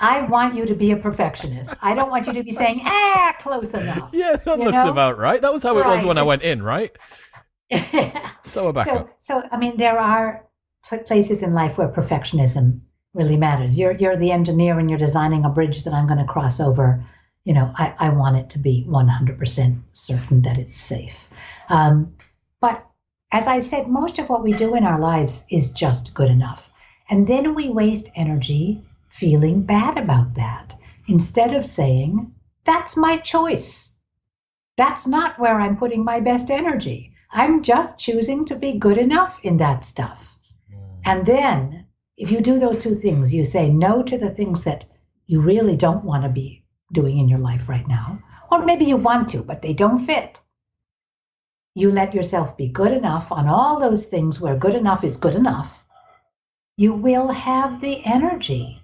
[0.00, 1.74] I want you to be a perfectionist.
[1.82, 4.10] I don't want you to be saying, ah, close enough.
[4.14, 4.90] Yeah, that looks know?
[4.90, 5.40] about right.
[5.40, 5.96] That was how it right.
[5.96, 6.96] was when I went in, right?
[8.44, 8.84] so, Rebecca.
[8.84, 10.44] So, so, I mean, there are
[10.82, 12.80] places in life where perfectionism
[13.14, 13.78] really matters.
[13.78, 17.04] You're you're the engineer and you're designing a bridge that I'm going to cross over.
[17.44, 21.28] You know, I, I want it to be 100% certain that it's safe.
[21.68, 22.14] Um,
[22.60, 22.86] but
[23.32, 26.72] as I said, most of what we do in our lives is just good enough.
[27.10, 30.76] And then we waste energy feeling bad about that
[31.08, 32.32] instead of saying,
[32.64, 33.92] that's my choice.
[34.76, 37.12] That's not where I'm putting my best energy.
[37.32, 40.31] I'm just choosing to be good enough in that stuff.
[41.04, 41.86] And then,
[42.16, 44.84] if you do those two things, you say no to the things that
[45.26, 48.96] you really don't want to be doing in your life right now, or maybe you
[48.96, 50.40] want to, but they don't fit.
[51.74, 55.34] You let yourself be good enough on all those things where good enough is good
[55.34, 55.84] enough.
[56.76, 58.80] You will have the energy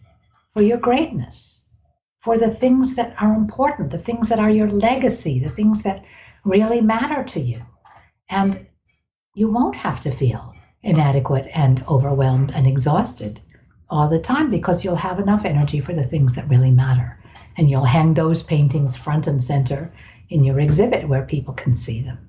[0.54, 1.66] for your greatness,
[2.20, 6.04] for the things that are important, the things that are your legacy, the things that
[6.44, 7.62] really matter to you.
[8.28, 8.66] And
[9.34, 13.40] you won't have to feel inadequate and overwhelmed and exhausted
[13.90, 17.18] all the time because you'll have enough energy for the things that really matter.
[17.56, 19.92] And you'll hang those paintings front and center
[20.30, 22.27] in your exhibit where people can see them.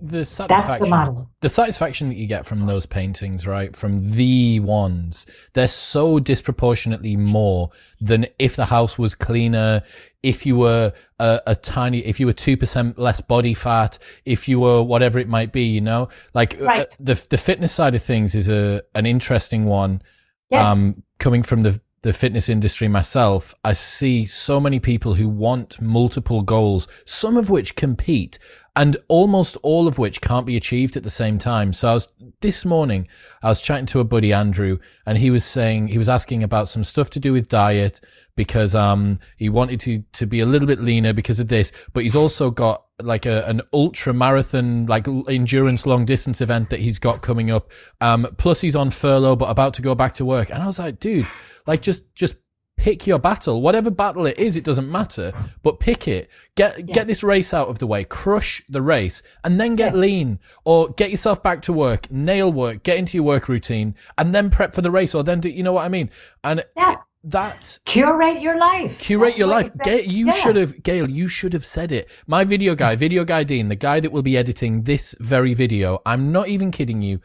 [0.00, 1.30] The satisfaction, That's the model.
[1.40, 3.74] The satisfaction that you get from those paintings, right?
[3.74, 9.82] From the ones, they're so disproportionately more than if the house was cleaner,
[10.22, 14.60] if you were a, a tiny, if you were 2% less body fat, if you
[14.60, 16.82] were whatever it might be, you know, like uh, right.
[16.82, 20.02] uh, the, the fitness side of things is a, an interesting one.
[20.50, 20.66] Yes.
[20.66, 25.80] Um, coming from the, the fitness industry myself, I see so many people who want
[25.80, 28.38] multiple goals, some of which compete
[28.78, 31.72] and almost all of which can't be achieved at the same time.
[31.72, 32.08] So I was,
[32.42, 33.08] this morning,
[33.42, 36.68] I was chatting to a buddy, Andrew, and he was saying, he was asking about
[36.68, 38.00] some stuff to do with diet
[38.36, 42.04] because, um, he wanted to, to be a little bit leaner because of this, but
[42.04, 47.00] he's also got like a, an ultra marathon, like endurance long distance event that he's
[47.00, 47.72] got coming up.
[48.00, 50.50] Um, plus he's on furlough, but about to go back to work.
[50.50, 51.26] And I was like, dude,
[51.66, 52.36] like just, just
[52.78, 53.60] pick your battle.
[53.60, 56.30] Whatever battle it is, it doesn't matter, but pick it.
[56.54, 56.94] Get, yeah.
[56.94, 59.94] get this race out of the way, crush the race and then get yes.
[59.96, 64.34] lean or get yourself back to work, nail work, get into your work routine and
[64.34, 66.08] then prep for the race or then do, you know what I mean?
[66.42, 66.96] And yeah.
[67.24, 69.00] that curate your life.
[69.00, 69.66] Curate That's your life.
[69.66, 70.06] Exactly.
[70.06, 70.32] you yeah.
[70.32, 72.08] should have, Gail, you should have said it.
[72.26, 76.00] My video guy, video guy Dean, the guy that will be editing this very video.
[76.06, 77.20] I'm not even kidding you.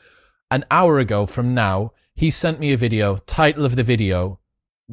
[0.49, 4.39] An hour ago from now, he sent me a video, title of the video,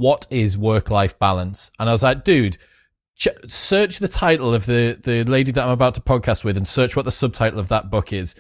[0.01, 1.71] what is work life balance?
[1.79, 2.57] And I was like, dude,
[3.17, 6.67] ch- search the title of the, the lady that I'm about to podcast with and
[6.67, 8.35] search what the subtitle of that book is.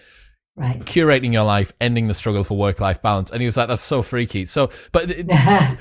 [0.56, 0.80] Right.
[0.80, 3.30] Curating your life, ending the struggle for work life balance.
[3.30, 4.46] And he was like, that's so freaky.
[4.46, 5.26] So, but th-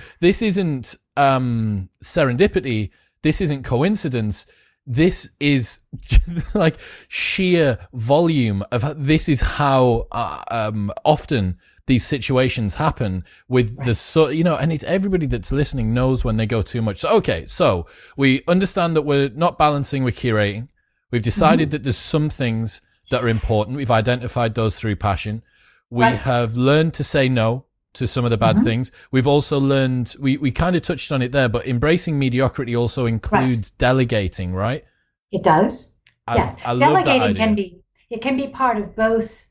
[0.19, 2.89] this isn't, um, serendipity.
[3.23, 4.45] This isn't coincidence.
[4.85, 5.81] this is
[6.53, 6.75] like
[7.07, 11.57] sheer volume of this is how uh, um, often
[11.89, 13.87] these situations happen with right.
[13.87, 16.99] the so you know and it's everybody that's listening knows when they go too much
[16.99, 20.67] so okay so we understand that we're not balancing we're curating
[21.09, 21.71] we've decided mm-hmm.
[21.71, 25.41] that there's some things that are important we've identified those through passion
[25.89, 26.19] we right.
[26.19, 28.65] have learned to say no to some of the bad mm-hmm.
[28.65, 28.91] things.
[29.11, 33.07] We've also learned, we, we kind of touched on it there, but embracing mediocrity also
[33.07, 33.71] includes right.
[33.79, 34.85] delegating, right?
[35.31, 35.93] It does.
[36.27, 36.57] I, yes.
[36.63, 39.48] I delegating can be, it can be part of both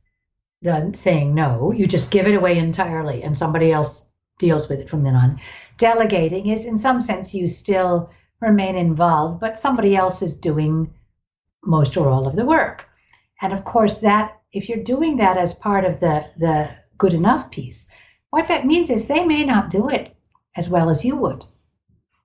[0.62, 4.06] the saying no, you just give it away entirely and somebody else
[4.38, 5.40] deals with it from then on.
[5.76, 10.92] Delegating is, in some sense, you still remain involved, but somebody else is doing
[11.64, 12.88] most or all of the work.
[13.40, 17.50] And of course, that if you're doing that as part of the the good enough
[17.50, 17.90] piece,
[18.30, 20.16] what that means is they may not do it
[20.56, 21.44] as well as you would,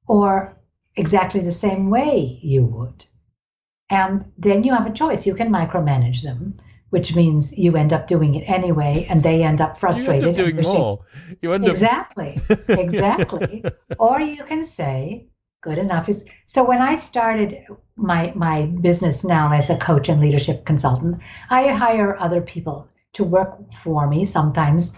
[0.08, 0.58] or
[0.96, 3.06] exactly the same way you would.
[3.90, 5.28] And then you have a choice.
[5.28, 6.58] You can micromanage them,
[6.94, 10.22] which means you end up doing it anyway, and they end up frustrated.
[10.22, 11.00] You end up doing more.
[11.42, 12.60] You end exactly, up...
[12.70, 13.66] exactly.
[13.98, 15.26] or you can say,
[15.62, 20.22] "Good enough is." So when I started my my business now as a coach and
[20.22, 21.18] leadership consultant,
[21.50, 24.96] I hire other people to work for me sometimes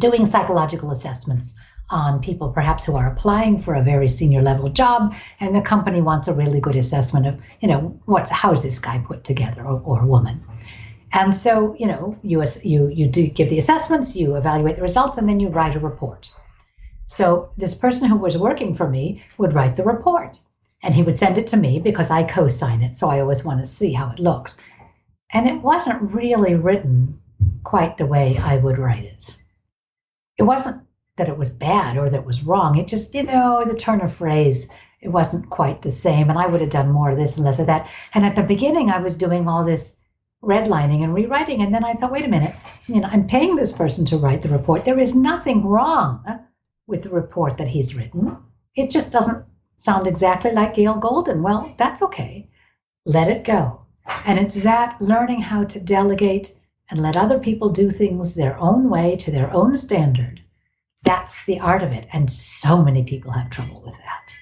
[0.00, 5.14] doing psychological assessments on people perhaps who are applying for a very senior level job
[5.40, 8.98] and the company wants a really good assessment of you know what's how's this guy
[9.06, 10.42] put together or, or woman
[11.16, 15.18] and so you know you you you do give the assessments you evaluate the results
[15.18, 16.30] and then you write a report
[17.06, 20.40] so this person who was working for me would write the report
[20.82, 23.58] and he would send it to me because i co-sign it so i always want
[23.58, 24.60] to see how it looks
[25.32, 27.20] and it wasn't really written
[27.64, 29.36] quite the way i would write it
[30.38, 32.76] it wasn't that it was bad or that it was wrong.
[32.76, 36.30] It just, you know, the turn of phrase, it wasn't quite the same.
[36.30, 37.88] And I would have done more of this and less of that.
[38.14, 40.00] And at the beginning, I was doing all this
[40.42, 41.62] redlining and rewriting.
[41.62, 42.54] And then I thought, wait a minute,
[42.86, 44.84] you know, I'm paying this person to write the report.
[44.84, 46.24] There is nothing wrong
[46.86, 48.36] with the report that he's written.
[48.74, 49.44] It just doesn't
[49.78, 51.42] sound exactly like Gail Golden.
[51.42, 52.48] Well, that's okay.
[53.04, 53.80] Let it go.
[54.24, 56.52] And it's that learning how to delegate
[56.90, 60.40] and let other people do things their own way to their own standard.
[61.02, 62.06] That's the art of it.
[62.12, 64.34] And so many people have trouble with that.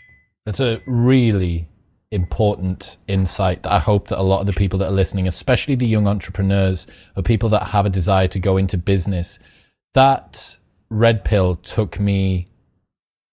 [0.44, 1.68] That's a really
[2.10, 5.74] important insight that I hope that a lot of the people that are listening, especially
[5.74, 6.86] the young entrepreneurs
[7.16, 9.38] or people that have a desire to go into business,
[9.94, 10.58] that
[10.90, 12.48] red pill took me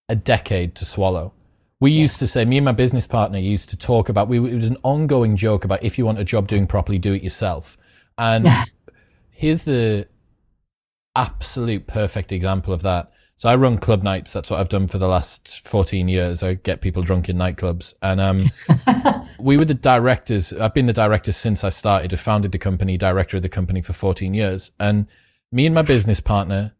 [0.08, 1.32] a decade to swallow.
[1.80, 4.54] We used to say, me and my business partner used to talk about, we, it
[4.54, 7.76] was an ongoing joke about if you want a job doing properly, do it yourself.
[8.18, 8.46] And
[9.30, 10.06] here's the
[11.14, 13.11] absolute perfect example of that.
[13.42, 14.32] So I run club nights.
[14.32, 16.44] That's what I've done for the last 14 years.
[16.44, 17.92] I get people drunk in nightclubs.
[18.00, 18.40] And um,
[19.40, 20.52] we were the directors.
[20.52, 22.14] I've been the director since I started.
[22.14, 24.70] I founded the company, director of the company for 14 years.
[24.78, 25.08] And
[25.50, 26.76] me and my business partner,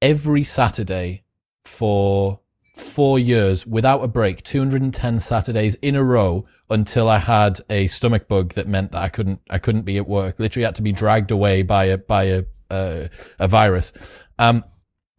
[0.00, 1.24] every Saturday
[1.64, 2.38] for
[2.76, 8.28] four years without a break, 210 Saturdays in a row, until I had a stomach
[8.28, 10.38] bug that meant that I couldn't I couldn't be at work.
[10.38, 13.08] Literally had to be dragged away by a by a uh,
[13.40, 13.92] a virus.
[14.38, 14.62] Um,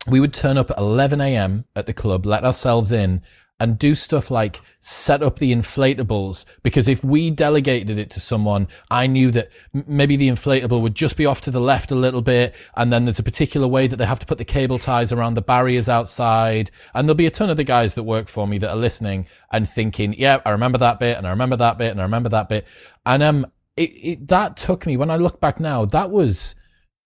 [0.07, 1.65] we would turn up at 11 a.m.
[1.75, 3.21] at the club, let ourselves in,
[3.61, 8.67] and do stuff like set up the inflatables because if we delegated it to someone,
[8.89, 12.23] I knew that maybe the inflatable would just be off to the left a little
[12.23, 12.55] bit.
[12.75, 15.35] And then there's a particular way that they have to put the cable ties around
[15.35, 16.71] the barriers outside.
[16.95, 19.27] And there'll be a ton of the guys that work for me that are listening
[19.51, 22.29] and thinking, yeah, I remember that bit and I remember that bit and I remember
[22.29, 22.65] that bit.
[23.05, 23.45] And, um,
[23.77, 26.55] it, it that took me when I look back now, that was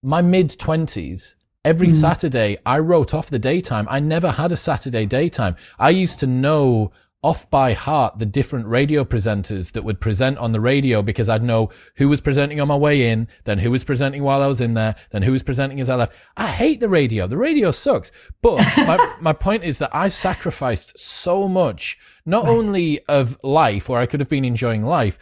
[0.02, 1.35] my mid twenties
[1.66, 2.00] Every mm.
[2.00, 3.88] Saturday, I wrote off the daytime.
[3.90, 5.56] I never had a Saturday daytime.
[5.80, 6.92] I used to know
[7.24, 11.42] off by heart the different radio presenters that would present on the radio because I'd
[11.42, 14.60] know who was presenting on my way in, then who was presenting while I was
[14.60, 16.12] in there, then who was presenting as I left.
[16.36, 17.26] I hate the radio.
[17.26, 18.12] The radio sucks.
[18.42, 22.52] But my, my point is that I sacrificed so much, not right.
[22.52, 25.18] only of life where I could have been enjoying life,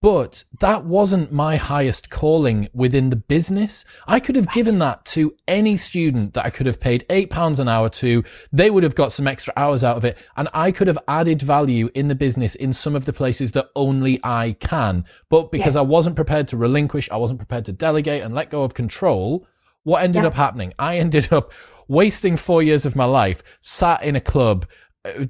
[0.00, 3.84] but that wasn't my highest calling within the business.
[4.06, 4.54] I could have right.
[4.54, 8.22] given that to any student that I could have paid eight pounds an hour to.
[8.52, 11.42] They would have got some extra hours out of it and I could have added
[11.42, 15.04] value in the business in some of the places that only I can.
[15.28, 15.84] But because yes.
[15.84, 19.46] I wasn't prepared to relinquish, I wasn't prepared to delegate and let go of control,
[19.82, 20.28] what ended yeah.
[20.28, 20.74] up happening?
[20.78, 21.52] I ended up
[21.88, 24.66] wasting four years of my life sat in a club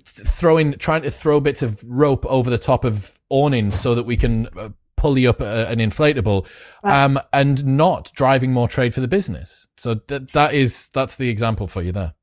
[0.04, 4.16] throwing, trying to throw bits of rope over the top of awnings so that we
[4.16, 6.46] can uh, pulley up a, an inflatable,
[6.82, 7.04] right.
[7.04, 9.66] um, and not driving more trade for the business.
[9.76, 12.14] So th- that is that's the example for you there.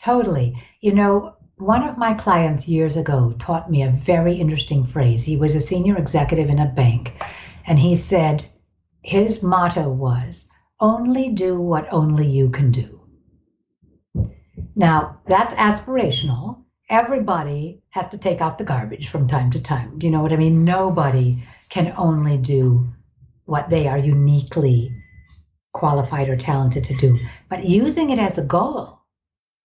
[0.00, 0.60] Totally.
[0.80, 5.22] You know, one of my clients years ago taught me a very interesting phrase.
[5.22, 7.22] He was a senior executive in a bank,
[7.66, 8.44] and he said
[9.02, 10.50] his motto was
[10.80, 13.00] only do what only you can do.
[14.74, 16.61] Now, that's aspirational.
[16.92, 19.98] Everybody has to take out the garbage from time to time.
[19.98, 20.62] Do you know what I mean?
[20.62, 22.86] Nobody can only do
[23.46, 24.94] what they are uniquely
[25.72, 27.18] qualified or talented to do.
[27.48, 29.00] But using it as a goal,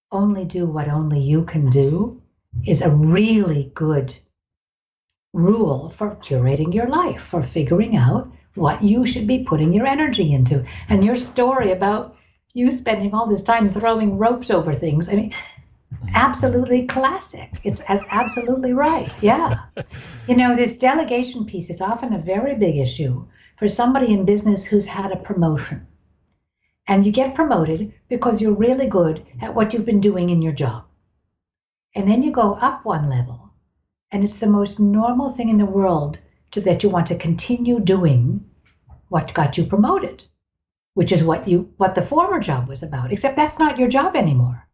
[0.10, 2.22] only do what only you can do,
[2.66, 4.16] is a really good
[5.34, 10.32] rule for curating your life, for figuring out what you should be putting your energy
[10.32, 10.66] into.
[10.88, 12.16] And your story about
[12.54, 15.34] you spending all this time throwing ropes over things, I mean,
[16.14, 17.50] absolutely classic.
[17.64, 19.16] It's as absolutely right.
[19.22, 19.60] Yeah.
[20.28, 23.26] you know, this delegation piece is often a very big issue
[23.58, 25.88] for somebody in business who's had a promotion.
[26.88, 30.54] And you get promoted because you're really good at what you've been doing in your
[30.54, 30.86] job.
[31.96, 33.52] And then you go up one level,
[34.12, 36.20] and it's the most normal thing in the world
[36.52, 38.46] to, that you want to continue doing
[39.10, 40.24] what got you promoted,
[40.94, 43.12] which is what you what the former job was about.
[43.12, 44.67] Except that's not your job anymore.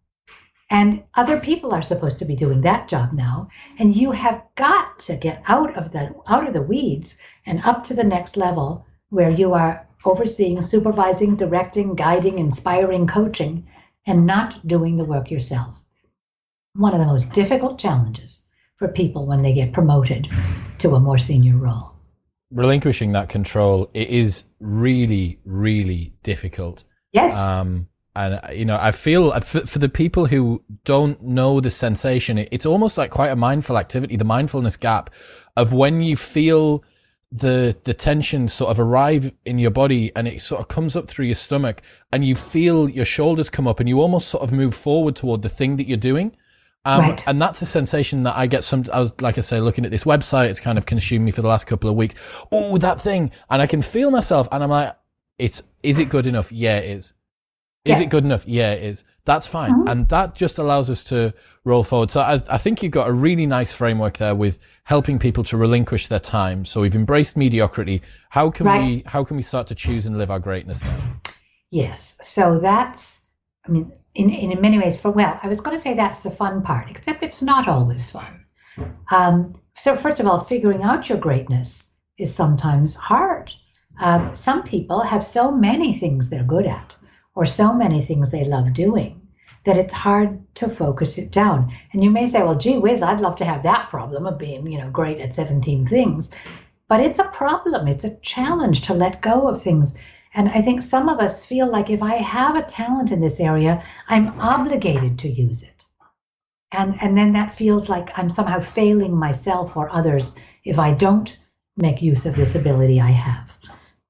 [0.73, 3.47] And other people are supposed to be doing that job now,
[3.77, 7.83] and you have got to get out of the out of the weeds and up
[7.83, 13.67] to the next level where you are overseeing, supervising, directing, guiding, inspiring, coaching,
[14.07, 15.79] and not doing the work yourself.
[16.73, 18.47] One of the most difficult challenges
[18.77, 20.27] for people when they get promoted
[20.79, 21.93] to a more senior role.
[22.49, 26.83] Relinquishing that control, it is really, really difficult.
[27.11, 27.37] Yes.
[27.37, 32.37] Um, and you know, I feel for, for, the people who don't know the sensation,
[32.37, 35.09] it's almost like quite a mindful activity, the mindfulness gap
[35.57, 36.83] of when you feel
[37.31, 41.07] the the tension sort of arrive in your body and it sort of comes up
[41.07, 44.51] through your stomach and you feel your shoulders come up and you almost sort of
[44.51, 46.35] move forward toward the thing that you're doing.
[46.85, 47.27] Um, right.
[47.27, 49.91] and that's a sensation that I get some, I was, like I say, looking at
[49.91, 52.13] this website, it's kind of consumed me for the last couple of weeks.
[52.51, 53.31] Oh, that thing.
[53.49, 54.95] And I can feel myself and I'm like,
[55.39, 56.51] it's, is it good enough?
[56.51, 57.13] Yeah, it is.
[57.85, 58.05] Is yeah.
[58.05, 58.47] it good enough?
[58.47, 59.03] Yeah, it is.
[59.25, 59.71] That's fine.
[59.71, 59.87] Mm-hmm.
[59.89, 61.33] And that just allows us to
[61.65, 62.11] roll forward.
[62.11, 65.57] So I, I, think you've got a really nice framework there with helping people to
[65.57, 66.63] relinquish their time.
[66.63, 68.01] So we've embraced mediocrity.
[68.29, 68.89] How can right.
[68.89, 70.97] we, how can we start to choose and live our greatness now?
[71.71, 72.17] Yes.
[72.21, 73.27] So that's,
[73.67, 76.31] I mean, in, in many ways, for well, I was going to say that's the
[76.31, 78.45] fun part, except it's not always fun.
[79.11, 83.51] Um, so first of all, figuring out your greatness is sometimes hard.
[83.99, 86.95] Um, some people have so many things they're good at
[87.35, 89.19] or so many things they love doing
[89.63, 91.71] that it's hard to focus it down.
[91.93, 94.67] And you may say, well, gee whiz, I'd love to have that problem of being,
[94.67, 96.35] you know, great at 17 things.
[96.89, 97.87] But it's a problem.
[97.87, 99.97] It's a challenge to let go of things.
[100.33, 103.39] And I think some of us feel like if I have a talent in this
[103.39, 105.85] area, I'm obligated to use it.
[106.71, 111.37] And, and then that feels like I'm somehow failing myself or others if I don't
[111.77, 113.57] make use of this ability I have.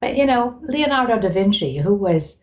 [0.02, 2.43] But, you know, Leonardo da Vinci, who was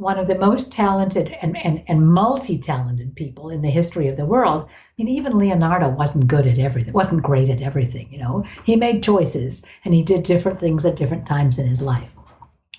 [0.00, 4.24] one of the most talented and, and, and multi-talented people in the history of the
[4.24, 4.66] world.
[4.66, 8.44] I mean, even Leonardo wasn't good at everything, wasn't great at everything, you know.
[8.64, 12.12] He made choices and he did different things at different times in his life.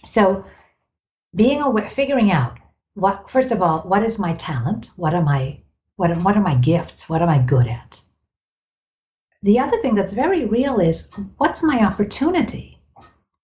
[0.03, 0.43] So
[1.35, 2.57] being aware, figuring out
[2.95, 4.89] what first of all, what is my talent?
[4.95, 5.61] What am I
[5.97, 7.07] what what are my gifts?
[7.07, 8.01] What am I good at?
[9.43, 12.79] The other thing that's very real is what's my opportunity?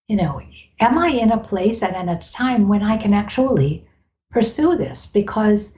[0.07, 0.41] You know,
[0.79, 3.85] am I in a place and at a time when I can actually
[4.31, 5.05] pursue this?
[5.05, 5.77] Because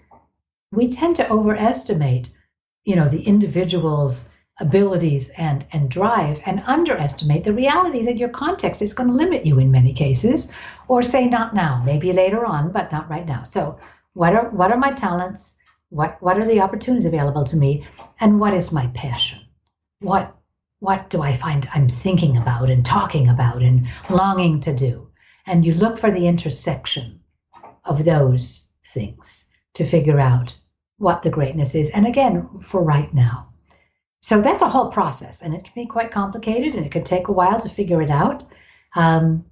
[0.72, 2.30] we tend to overestimate,
[2.84, 8.82] you know, the individual's abilities and and drive and underestimate the reality that your context
[8.82, 10.52] is going to limit you in many cases
[10.90, 13.44] or say not now maybe later on but not right now.
[13.44, 13.80] So
[14.14, 15.58] what are what are my talents?
[15.90, 17.88] What what are the opportunities available to me?
[18.20, 19.40] And what is my passion?
[20.02, 20.36] What
[20.80, 25.10] what do I find I'm thinking about and talking about and longing to do?
[25.46, 27.20] And you look for the intersection
[27.86, 30.56] of those things to figure out
[30.98, 31.90] what the greatness is.
[31.90, 33.48] And again, for right now.
[34.22, 37.30] So that's a whole process, and it can be quite complicated and it can take
[37.30, 38.44] a while to figure it out.
[38.96, 39.46] Um,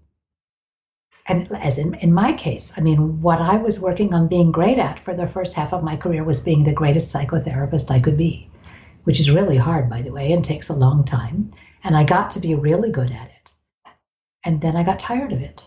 [1.25, 4.77] and as in, in my case, I mean, what I was working on being great
[4.77, 8.17] at for the first half of my career was being the greatest psychotherapist I could
[8.17, 8.49] be
[9.07, 11.47] which is really hard, by the way, and takes a long time.
[11.85, 13.51] And I got to be really good at it.
[14.43, 15.65] And then I got tired of it.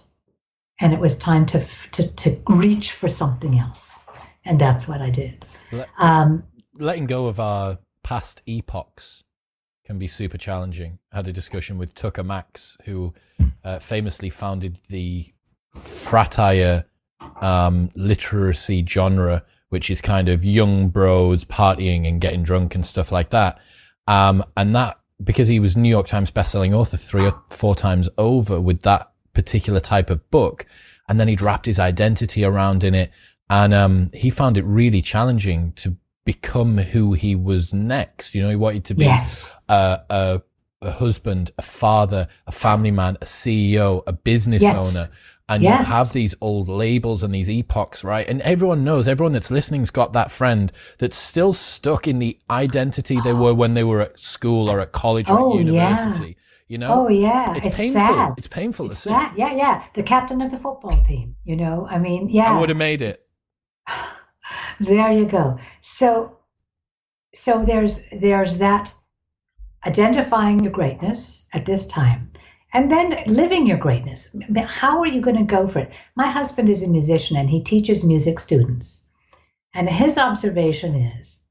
[0.78, 1.58] And it was time to,
[1.92, 4.06] to, to reach for something else.
[4.44, 5.46] And that's what I did.
[5.72, 9.24] Let, um, letting go of our past epochs
[9.86, 10.98] can be super challenging.
[11.10, 13.14] I had a discussion with Tucker Max, who
[13.64, 15.32] uh, famously founded the
[15.74, 16.84] fratire
[17.40, 23.10] um, literacy genre which is kind of young bros partying and getting drunk and stuff
[23.10, 23.58] like that.
[24.06, 28.08] Um, and that because he was New York Times bestselling author three or four times
[28.18, 30.66] over with that particular type of book.
[31.08, 33.10] And then he'd wrapped his identity around in it.
[33.48, 38.34] And, um, he found it really challenging to become who he was next.
[38.34, 39.64] You know, he wanted to be yes.
[39.68, 40.42] a, a,
[40.82, 44.96] a, husband, a father, a family man, a CEO, a business yes.
[44.96, 45.08] owner.
[45.50, 45.88] And yes.
[45.88, 48.26] you have these old labels and these epochs, right?
[48.28, 53.20] And everyone knows, everyone that's listening's got that friend that's still stuck in the identity
[53.20, 56.28] they were when they were at school or at college or oh, at university.
[56.28, 56.34] Yeah.
[56.68, 57.02] You know?
[57.02, 58.00] Oh yeah, it's, it's painful.
[58.00, 58.34] Sad.
[58.38, 59.32] It's painful it's to sad.
[59.32, 59.40] see.
[59.40, 59.84] Yeah, yeah.
[59.94, 61.34] The captain of the football team.
[61.42, 62.56] You know, I mean, yeah.
[62.56, 63.18] I would have made it.
[64.80, 65.58] There you go.
[65.82, 66.38] So,
[67.34, 68.92] so there's there's that
[69.86, 72.30] identifying your greatness at this time,
[72.72, 74.36] and then living your greatness.
[74.66, 75.92] How are you going to go for it?
[76.16, 79.08] My husband is a musician and he teaches music students,
[79.74, 81.44] and his observation is,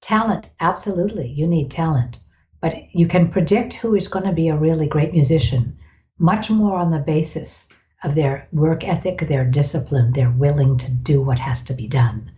[0.00, 0.50] talent.
[0.60, 2.18] Absolutely, you need talent,
[2.60, 5.76] but you can predict who is going to be a really great musician
[6.18, 7.68] much more on the basis
[8.04, 12.30] of their work ethic, their discipline, they're willing to do what has to be done,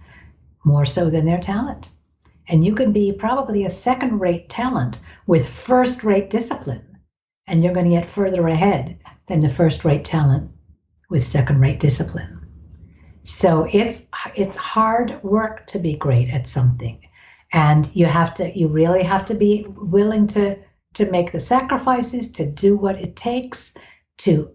[0.65, 1.91] more so than their talent.
[2.49, 6.86] And you can be probably a second rate talent with first rate discipline,
[7.47, 10.51] and you're going to get further ahead than the first rate talent
[11.09, 12.41] with second rate discipline.
[13.23, 17.01] So it's it's hard work to be great at something.
[17.53, 20.59] And you have to you really have to be willing to
[20.95, 23.77] to make the sacrifices, to do what it takes
[24.19, 24.51] to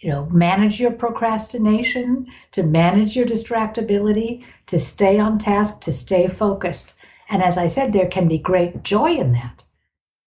[0.00, 6.26] you know, manage your procrastination, to manage your distractibility, to stay on task, to stay
[6.26, 6.98] focused.
[7.28, 9.64] And as I said, there can be great joy in that.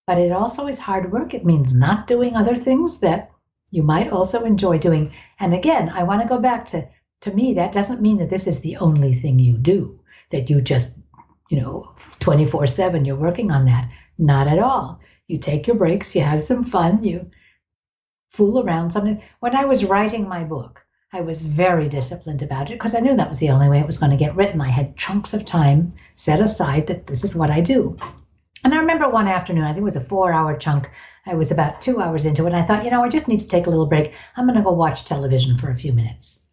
[0.06, 1.34] But it also is hard work.
[1.34, 3.32] It means not doing other things that
[3.72, 5.14] you might also enjoy doing.
[5.40, 6.88] And again, I want to go back to
[7.24, 9.98] to me, that doesn't mean that this is the only thing you do,
[10.32, 11.00] that you just,
[11.50, 13.90] you know, 24 7, you're working on that.
[14.18, 15.00] Not at all.
[15.28, 17.32] You take your breaks, you have some fun, you
[18.28, 19.24] fool around something.
[19.40, 23.16] When I was writing my book, I was very disciplined about it because I knew
[23.16, 24.60] that was the only way it was going to get written.
[24.60, 27.96] I had chunks of time set aside that this is what I do.
[28.64, 30.90] And I remember one afternoon, I think it was a four hour chunk.
[31.26, 32.54] I was about two hours into it.
[32.54, 34.14] And I thought, you know, I just need to take a little break.
[34.38, 36.46] I'm going to go watch television for a few minutes.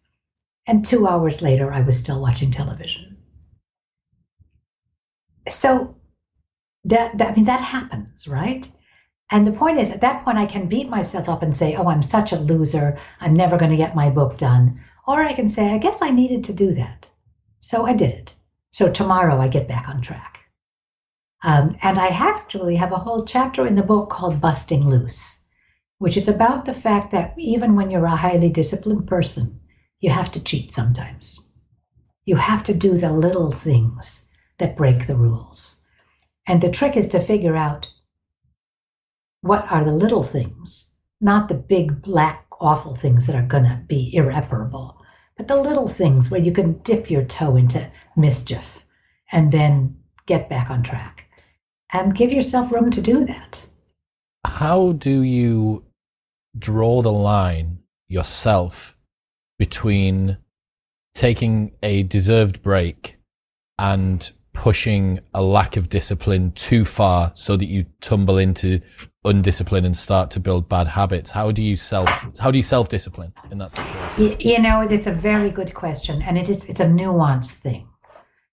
[0.67, 3.17] And two hours later, I was still watching television.
[5.49, 5.95] So
[6.85, 8.69] that, that I mean, that happens, right?
[9.31, 11.87] And the point is, at that point, I can beat myself up and say, oh,
[11.87, 12.97] I'm such a loser.
[13.21, 14.81] I'm never going to get my book done.
[15.07, 17.09] Or I can say, I guess I needed to do that.
[17.61, 18.33] So I did it.
[18.73, 20.40] So tomorrow I get back on track.
[21.43, 25.41] Um, and I actually have a whole chapter in the book called Busting Loose,
[25.97, 29.59] which is about the fact that even when you're a highly disciplined person,
[29.99, 31.39] you have to cheat sometimes.
[32.25, 34.29] You have to do the little things
[34.59, 35.83] that break the rules.
[36.45, 37.91] And the trick is to figure out
[39.41, 43.81] what are the little things, not the big, black, awful things that are going to
[43.87, 45.01] be irreparable,
[45.35, 48.85] but the little things where you can dip your toe into mischief
[49.31, 51.20] and then get back on track
[51.93, 53.65] and give yourself room to do that.
[54.45, 55.85] How do you
[56.57, 58.97] draw the line yourself
[59.57, 60.37] between
[61.13, 63.17] taking a deserved break
[63.77, 68.81] and pushing a lack of discipline too far so that you tumble into
[69.25, 71.31] undiscipline and start to build bad habits?
[71.31, 74.39] How do you self how do you self discipline in that situation?
[74.39, 77.87] You know it's a very good question and it is it's a nuanced thing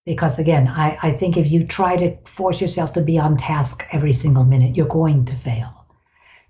[0.09, 3.87] because again I, I think if you try to force yourself to be on task
[3.93, 5.87] every single minute you're going to fail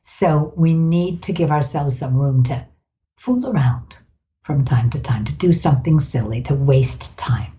[0.03, 2.67] so we need to give ourselves some room to
[3.17, 3.99] fool around
[4.43, 7.53] from time to time to do something silly to waste time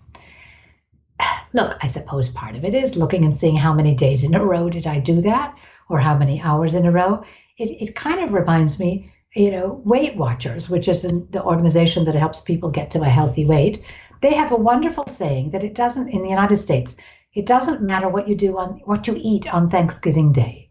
[1.52, 4.44] look i suppose part of it is looking and seeing how many days in a
[4.44, 5.54] row did i do that
[5.90, 7.22] or how many hours in a row.
[7.58, 12.04] It, it kind of reminds me, you know, Weight Watchers, which is an, the organization
[12.04, 13.82] that helps people get to a healthy weight.
[14.20, 16.96] They have a wonderful saying that it doesn't, in the United States,
[17.32, 20.70] it doesn't matter what you do on what you eat on Thanksgiving Day,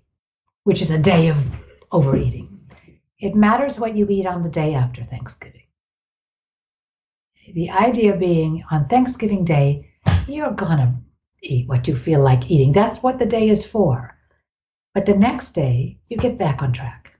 [0.66, 1.48] which is a day of
[1.92, 2.60] overeating.
[3.20, 5.64] It matters what you eat on the day after Thanksgiving.
[7.54, 9.90] The idea being on Thanksgiving Day,
[10.28, 11.02] you're gonna
[11.42, 12.72] eat what you feel like eating.
[12.72, 14.16] That's what the day is for.
[14.94, 17.14] But the next day, you get back on track.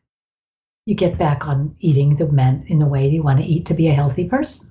[0.86, 3.74] You get back on eating the men in the way you want to eat to
[3.74, 4.70] be a healthy person.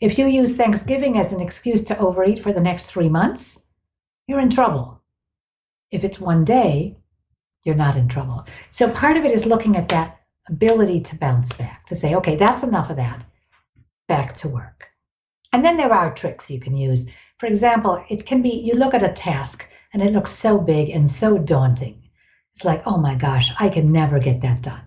[0.00, 3.64] If you use Thanksgiving as an excuse to overeat for the next three months,
[4.26, 5.00] you're in trouble.
[5.90, 6.96] If it's one day,
[7.64, 8.46] you're not in trouble.
[8.70, 12.36] So part of it is looking at that ability to bounce back, to say, okay,
[12.36, 13.24] that's enough of that,
[14.08, 14.88] back to work.
[15.52, 17.10] And then there are tricks you can use.
[17.38, 20.90] For example, it can be you look at a task and it looks so big
[20.90, 22.02] and so daunting.
[22.52, 24.84] It's like, oh my gosh, I can never get that done.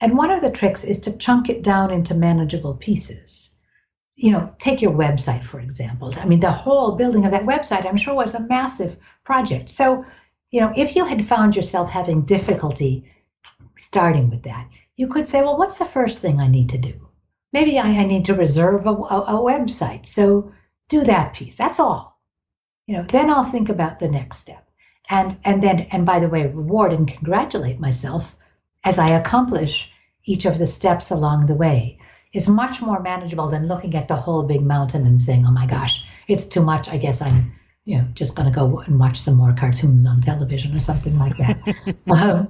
[0.00, 3.56] And one of the tricks is to chunk it down into manageable pieces.
[4.20, 6.12] You know, take your website, for example.
[6.16, 9.70] I mean, the whole building of that website, I'm sure, was a massive project.
[9.70, 10.04] So,
[10.50, 13.04] you know, if you had found yourself having difficulty
[13.76, 17.08] starting with that, you could say, well, what's the first thing I need to do?
[17.54, 20.04] Maybe I, I need to reserve a, a, a website.
[20.06, 20.52] So
[20.90, 21.56] do that piece.
[21.56, 22.20] That's all.
[22.86, 24.68] You know, then I'll think about the next step.
[25.08, 28.36] And and then and by the way, reward and congratulate myself
[28.84, 29.90] as I accomplish
[30.24, 31.99] each of the steps along the way
[32.32, 35.66] is much more manageable than looking at the whole big mountain and saying, "Oh my
[35.66, 36.88] gosh, it's too much.
[36.88, 37.52] I guess I'm,
[37.84, 41.18] you know, just going to go and watch some more cartoons on television or something
[41.18, 42.48] like that." um,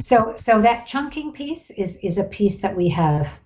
[0.00, 3.40] so, so that chunking piece is is a piece that we have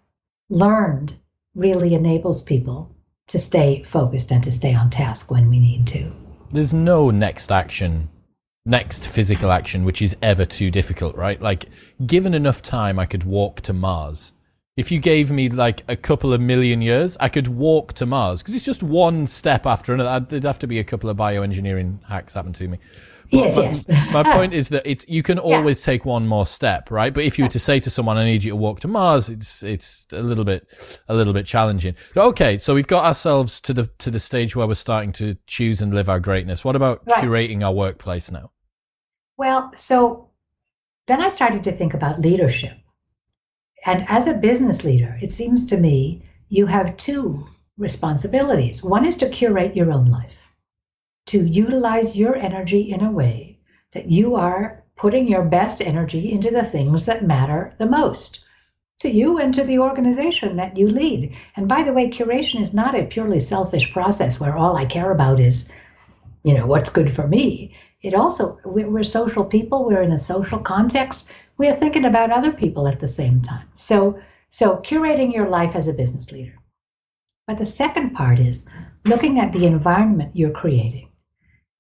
[0.51, 1.15] learned
[1.55, 2.95] really enables people
[3.29, 6.13] to stay focused and to stay on task when we need to.
[6.53, 8.09] There's no next action,
[8.65, 11.41] next physical action, which is ever too difficult, right?
[11.41, 11.67] Like,
[12.07, 14.33] given enough time, I could walk to Mars.
[14.77, 18.43] If you gave me like a couple of million years, I could walk to Mars
[18.43, 20.27] because it's just one step after another.
[20.27, 22.79] There'd have to be a couple of bioengineering hacks happen to me.
[23.31, 24.13] But, yes, yes.
[24.13, 25.93] my point is that it's you can always yeah.
[25.93, 27.13] take one more step, right?
[27.13, 29.31] But if you were to say to someone, "I need you to walk to Mars,"
[29.31, 30.69] it's it's a little bit
[31.09, 31.95] a little bit challenging.
[32.15, 35.81] Okay, so we've got ourselves to the to the stage where we're starting to choose
[35.81, 36.65] and live our greatness.
[36.65, 37.25] What about right.
[37.25, 38.53] curating our workplace now?
[39.39, 40.31] Well, so
[41.07, 42.77] then I started to think about leadership,
[43.87, 47.47] and as a business leader, it seems to me you have two
[47.79, 48.85] responsibilities.
[48.85, 50.47] One is to curate your own life
[51.27, 53.59] to utilize your energy in a way
[53.93, 58.45] that you are putting your best energy into the things that matter the most
[59.01, 61.37] to you and to the organization that you lead.
[61.57, 65.11] And by the way, curation is not a purely selfish process where all I care
[65.11, 65.71] about is,
[66.45, 67.75] you know, what's good for me.
[68.01, 72.87] It also, we're social people, we're in a social context, we're thinking about other people
[72.89, 73.69] at the same time.
[73.75, 76.55] So, so curating your life as a business leader.
[77.47, 78.69] But the second part is
[79.05, 81.09] looking at the environment you're creating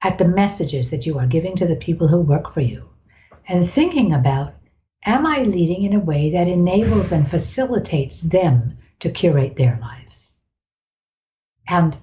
[0.03, 2.89] at the messages that you are giving to the people who work for you
[3.49, 4.55] and thinking about
[5.05, 10.39] am I leading in a way that enables and facilitates them to curate their lives?
[11.68, 11.97] And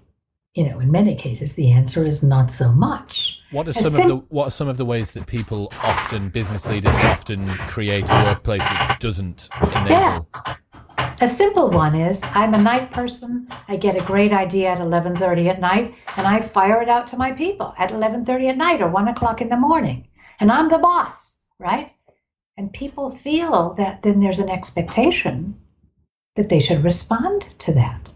[0.56, 3.42] you know, in many cases, the answer is not so much.
[3.52, 6.30] What are some sim- of the what are some of the ways that people often,
[6.30, 9.90] business leaders often create a workplace that doesn't enable?
[9.90, 10.22] Yeah.
[11.22, 13.48] A simple one is I'm a night person.
[13.68, 17.18] I get a great idea at 11:30 at night, and I fire it out to
[17.18, 20.08] my people at 11:30 at night or one o'clock in the morning,
[20.40, 21.92] and I'm the boss, right?
[22.58, 25.56] And people feel that then there's an expectation
[26.36, 28.13] that they should respond to that.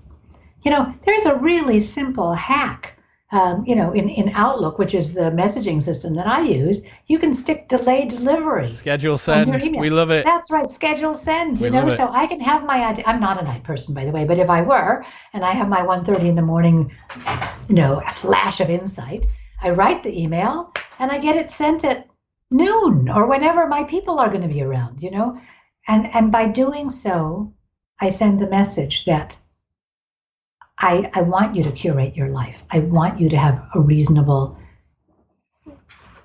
[0.68, 2.97] You know, there's a really simple hack
[3.32, 7.20] um, you know, in, in Outlook, which is the messaging system that I use, you
[7.20, 8.70] can stick delayed delivery.
[8.70, 9.63] Schedule send.
[9.80, 10.26] We love it.
[10.26, 10.70] That's right.
[10.70, 11.59] Schedule send.
[11.59, 13.05] We you know, so I can have my idea.
[13.07, 15.70] I'm not a night person, by the way, but if I were, and I have
[15.70, 16.91] my 1.30 in the morning,
[17.70, 19.26] you know, flash of insight,
[19.61, 22.07] I write the email and I get it sent at
[22.51, 25.39] noon or whenever my people are going to be around, you know?
[25.88, 27.53] And, and by doing so,
[28.01, 29.38] I send the message that
[30.80, 32.63] I, I want you to curate your life.
[32.69, 34.57] I want you to have a reasonable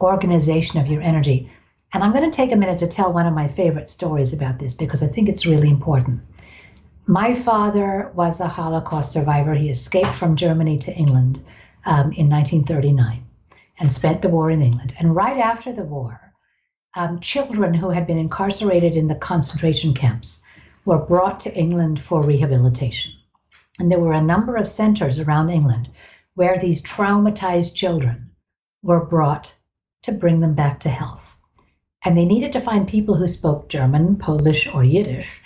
[0.00, 1.50] organization of your energy.
[1.92, 4.59] And I'm going to take a minute to tell one of my favorite stories about
[4.59, 6.20] this because I think it's really important.
[7.07, 9.55] My father was a Holocaust survivor.
[9.55, 11.40] He escaped from Germany to England
[11.84, 13.24] um, in 1939
[13.78, 14.94] and spent the war in England.
[14.98, 16.32] And right after the war,
[16.94, 20.46] um, children who had been incarcerated in the concentration camps
[20.84, 23.12] were brought to England for rehabilitation.
[23.79, 25.89] And there were a number of centers around England
[26.35, 28.31] where these traumatized children
[28.83, 29.55] were brought
[30.03, 31.43] to bring them back to health.
[32.05, 35.41] And they needed to find people who spoke German, Polish, or Yiddish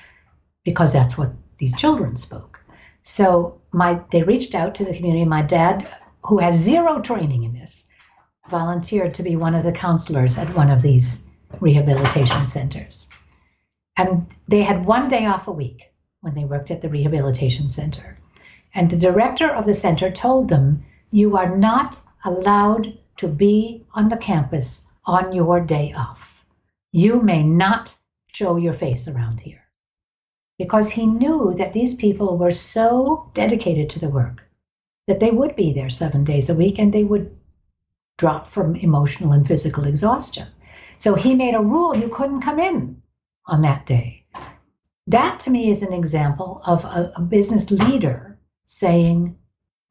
[0.65, 2.61] because that's what these children spoke.
[3.03, 5.25] So my they reached out to the community.
[5.25, 5.89] My dad,
[6.25, 7.89] who had zero training in this,
[8.49, 11.29] volunteered to be one of the counselors at one of these
[11.61, 13.09] rehabilitation centers.
[13.97, 15.85] And they had one day off a week
[16.21, 18.19] when they worked at the rehabilitation center.
[18.75, 24.09] And the director of the center told them, You are not allowed to be on
[24.09, 26.45] the campus on your day off.
[26.93, 27.95] You may not
[28.33, 29.63] show your face around here.
[30.59, 34.43] Because he knew that these people were so dedicated to the work
[35.07, 37.37] that they would be there seven days a week and they would
[38.19, 40.49] drop from emotional and physical exhaustion.
[40.99, 43.03] So he made a rule you couldn't come in
[43.47, 44.16] on that day.
[45.09, 49.39] That to me is an example of a, a business leader saying,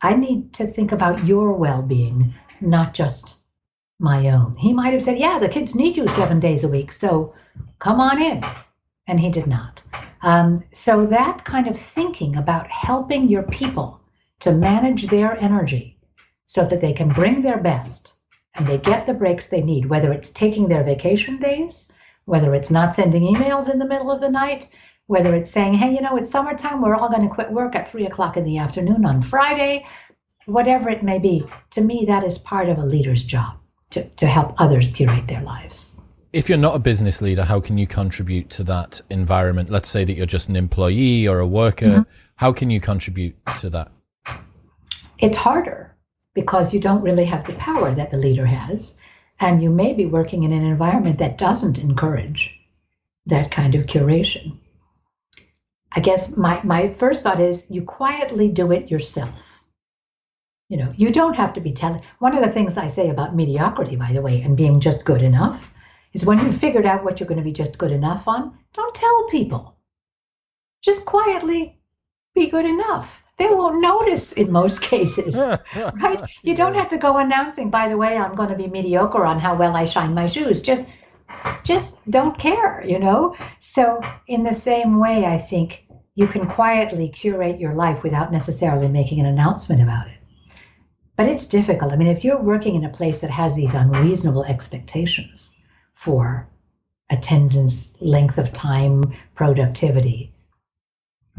[0.02, 3.36] I need to think about your well being, not just
[3.98, 4.58] my own.
[4.58, 7.34] He might have said, Yeah, the kids need you seven days a week, so
[7.80, 8.44] come on in.
[9.08, 9.84] And he did not.
[10.22, 14.02] Um, so, that kind of thinking about helping your people
[14.40, 15.98] to manage their energy
[16.46, 18.14] so that they can bring their best
[18.56, 21.94] and they get the breaks they need, whether it's taking their vacation days,
[22.26, 24.68] whether it's not sending emails in the middle of the night,
[25.08, 27.88] whether it's saying, hey, you know, it's summertime, we're all going to quit work at
[27.88, 29.86] three o'clock in the afternoon on Friday,
[30.46, 31.44] whatever it may be.
[31.72, 33.58] To me, that is part of a leader's job
[33.92, 35.98] to, to help others curate their lives.
[36.34, 39.70] If you're not a business leader, how can you contribute to that environment?
[39.70, 41.86] Let's say that you're just an employee or a worker.
[41.86, 42.12] Mm-hmm.
[42.36, 43.92] How can you contribute to that?
[45.20, 45.96] It's harder
[46.34, 49.00] because you don't really have the power that the leader has.
[49.40, 52.60] And you may be working in an environment that doesn't encourage
[53.28, 54.58] that kind of curation.
[55.96, 59.64] I guess my, my first thought is you quietly do it yourself.
[60.68, 62.02] You know, you don't have to be telling.
[62.20, 65.22] One of the things I say about mediocrity, by the way, and being just good
[65.22, 65.74] enough
[66.14, 68.96] is when you've figured out what you're going to be just good enough on, don't
[68.96, 69.76] tell people.
[70.82, 71.80] Just quietly
[72.34, 73.24] be good enough.
[73.38, 75.36] They won't notice in most cases,
[75.76, 76.22] right?
[76.44, 79.40] You don't have to go announcing, by the way, I'm going to be mediocre on
[79.40, 80.62] how well I shine my shoes.
[80.62, 80.84] Just
[81.64, 83.36] just don't care, you know?
[83.60, 85.85] So, in the same way, I think
[86.16, 90.18] you can quietly curate your life without necessarily making an announcement about it.
[91.18, 91.92] But it's difficult.
[91.92, 95.60] I mean, if you're working in a place that has these unreasonable expectations
[95.94, 96.48] for
[97.10, 100.34] attendance, length of time, productivity,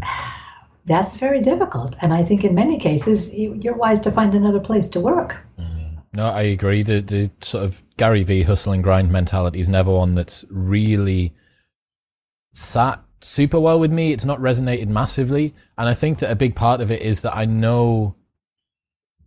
[0.87, 1.97] that's very difficult.
[2.01, 5.39] And I think in many cases, you're wise to find another place to work.
[5.59, 5.99] Mm.
[6.13, 6.83] No, I agree.
[6.83, 11.35] The the sort of Gary V hustle and grind mentality is never one that's really
[12.55, 14.13] sat super well with me.
[14.13, 15.55] It's not resonated massively.
[15.77, 18.17] And I think that a big part of it is that I know,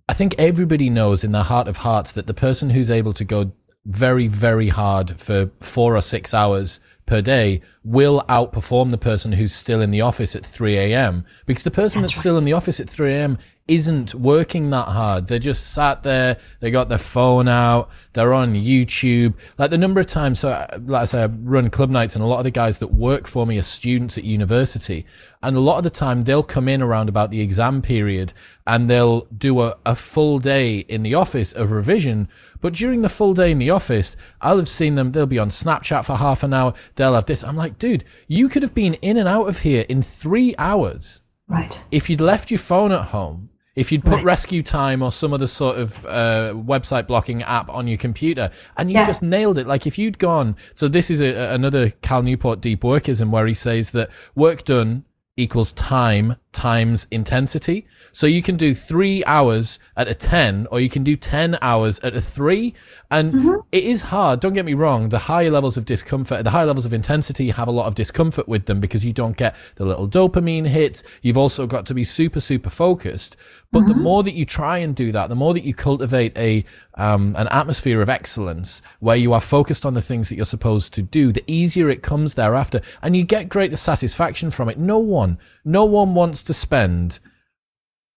[0.07, 3.23] I think everybody knows in their heart of hearts that the person who's able to
[3.23, 3.51] go
[3.85, 9.53] very, very hard for four or six hours per day will outperform the person who's
[9.53, 11.25] still in the office at 3 a.m.
[11.45, 12.21] because the person that's, that's right.
[12.21, 13.37] still in the office at 3 a.m
[13.69, 15.27] isn't working that hard.
[15.27, 16.37] They're just sat there.
[16.59, 17.89] They got their phone out.
[18.13, 19.35] They're on YouTube.
[19.59, 22.23] Like the number of times, so uh, like I say, I run club nights and
[22.23, 25.05] a lot of the guys that work for me are students at university.
[25.43, 28.33] And a lot of the time they'll come in around about the exam period
[28.65, 32.27] and they'll do a, a full day in the office of revision.
[32.61, 35.11] But during the full day in the office, I'll have seen them.
[35.11, 36.73] They'll be on Snapchat for half an hour.
[36.95, 37.43] They'll have this.
[37.43, 41.21] I'm like, dude, you could have been in and out of here in three hours.
[41.47, 41.81] Right.
[41.91, 43.49] If you'd left your phone at home
[43.79, 44.25] if you'd put right.
[44.25, 48.91] Rescue Time or some other sort of uh, website blocking app on your computer and
[48.91, 49.07] you yeah.
[49.07, 52.81] just nailed it, like if you'd gone, so this is a, another Cal Newport deep
[52.81, 55.05] workism where he says that work done
[55.37, 57.87] equals time times intensity.
[58.11, 61.99] So you can do three hours at a 10 or you can do 10 hours
[61.99, 62.73] at a three.
[63.09, 63.59] And mm-hmm.
[63.71, 64.39] it is hard.
[64.39, 65.09] Don't get me wrong.
[65.09, 68.47] The higher levels of discomfort, the higher levels of intensity have a lot of discomfort
[68.47, 71.03] with them because you don't get the little dopamine hits.
[71.21, 73.37] You've also got to be super, super focused.
[73.71, 73.89] But mm-hmm.
[73.89, 76.65] the more that you try and do that, the more that you cultivate a,
[76.95, 80.93] um, an atmosphere of excellence where you are focused on the things that you're supposed
[80.95, 82.81] to do, the easier it comes thereafter.
[83.01, 84.79] And you get greater satisfaction from it.
[84.79, 87.19] No one, no one wants to spend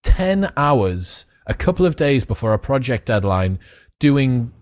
[0.04, 3.58] 10 hours a couple of days before a project deadline
[3.98, 4.52] doing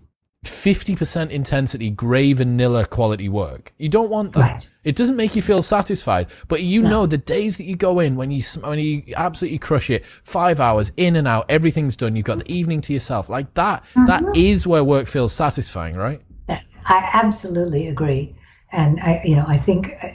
[0.45, 3.73] 50% intensity, grey vanilla quality work.
[3.77, 4.39] You don't want that.
[4.39, 4.69] Right.
[4.83, 6.89] It doesn't make you feel satisfied, but you no.
[6.89, 10.59] know the days that you go in when you, when you absolutely crush it, five
[10.59, 12.15] hours in and out, everything's done.
[12.15, 13.83] You've got the evening to yourself like that.
[13.93, 14.05] Mm-hmm.
[14.05, 16.21] that is where work feels satisfying, right?
[16.49, 18.35] I absolutely agree.
[18.71, 20.09] And I, you know, I think uh,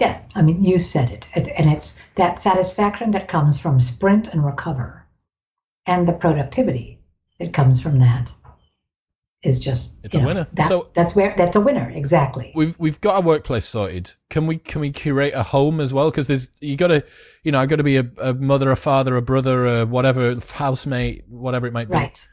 [0.00, 1.26] yeah, I mean, you said it.
[1.34, 5.06] It's, and it's that satisfaction that comes from sprint and recover
[5.86, 7.00] and the productivity
[7.38, 8.32] that comes from that
[9.42, 10.46] is just it's a know, winner.
[10.52, 12.52] That's, so that's where that's a winner exactly.
[12.54, 14.12] We've we've got our workplace sorted.
[14.28, 16.10] Can we can we curate a home as well?
[16.10, 17.04] Because there's you got to
[17.42, 20.36] you know I got to be a, a, mother, a father, a brother, a whatever
[20.52, 21.94] housemate, whatever it might be.
[21.94, 22.28] Right,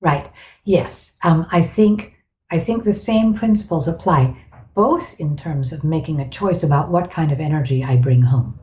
[0.00, 0.30] right.
[0.64, 2.14] Yes, um, I think
[2.50, 4.36] I think the same principles apply
[4.74, 8.58] both in terms of making a choice about what kind of energy I bring home.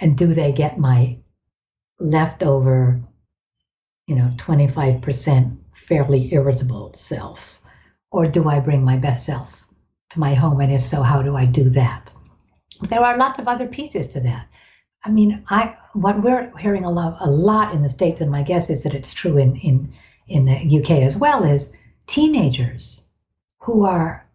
[0.00, 1.18] And do they get my
[2.00, 3.00] leftover,
[4.06, 7.60] you know, 25% fairly irritable self?
[8.10, 9.66] Or do I bring my best self
[10.10, 10.60] to my home?
[10.60, 12.12] And if so, how do I do that?
[12.80, 14.46] There are lots of other pieces to that.
[15.04, 18.42] I mean, I what we're hearing a lot, a lot in the states, and my
[18.42, 19.92] guess is that it's true in in
[20.26, 21.72] in the UK as well, is
[22.06, 23.06] teenagers
[23.58, 24.26] who are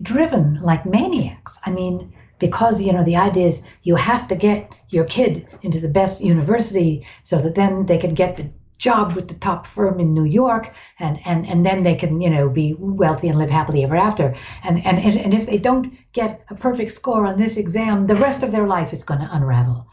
[0.00, 1.60] driven like maniacs.
[1.66, 5.80] I mean, because you know the idea is you have to get your kid into
[5.80, 9.98] the best university so that then they can get the job with the top firm
[10.00, 13.50] in New York and and and then they can you know be wealthy and live
[13.50, 14.34] happily ever after.
[14.62, 18.42] And and and if they don't get a perfect score on this exam the rest
[18.42, 19.86] of their life is going to unravel.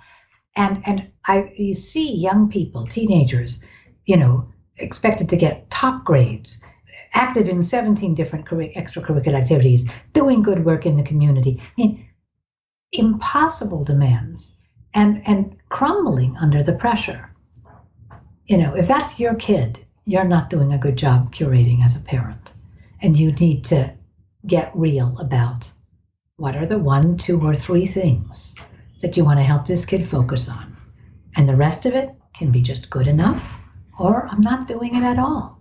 [0.55, 3.63] And and I you see young people teenagers
[4.05, 6.61] you know expected to get top grades
[7.13, 11.59] active in 17 different extracurricular activities doing good work in the community.
[11.61, 12.07] I mean
[12.91, 14.57] impossible demands
[14.93, 17.34] and and crumbling under the pressure
[18.47, 22.05] you know, if that's your kid, you're not doing a good job curating as a
[22.05, 22.53] parent.
[23.01, 23.93] And you need to
[24.45, 25.69] get real about
[26.37, 28.55] what are the one, two, or three things
[29.01, 30.75] that you want to help this kid focus on.
[31.35, 33.61] And the rest of it can be just good enough,
[33.97, 35.59] or I'm not doing it at all.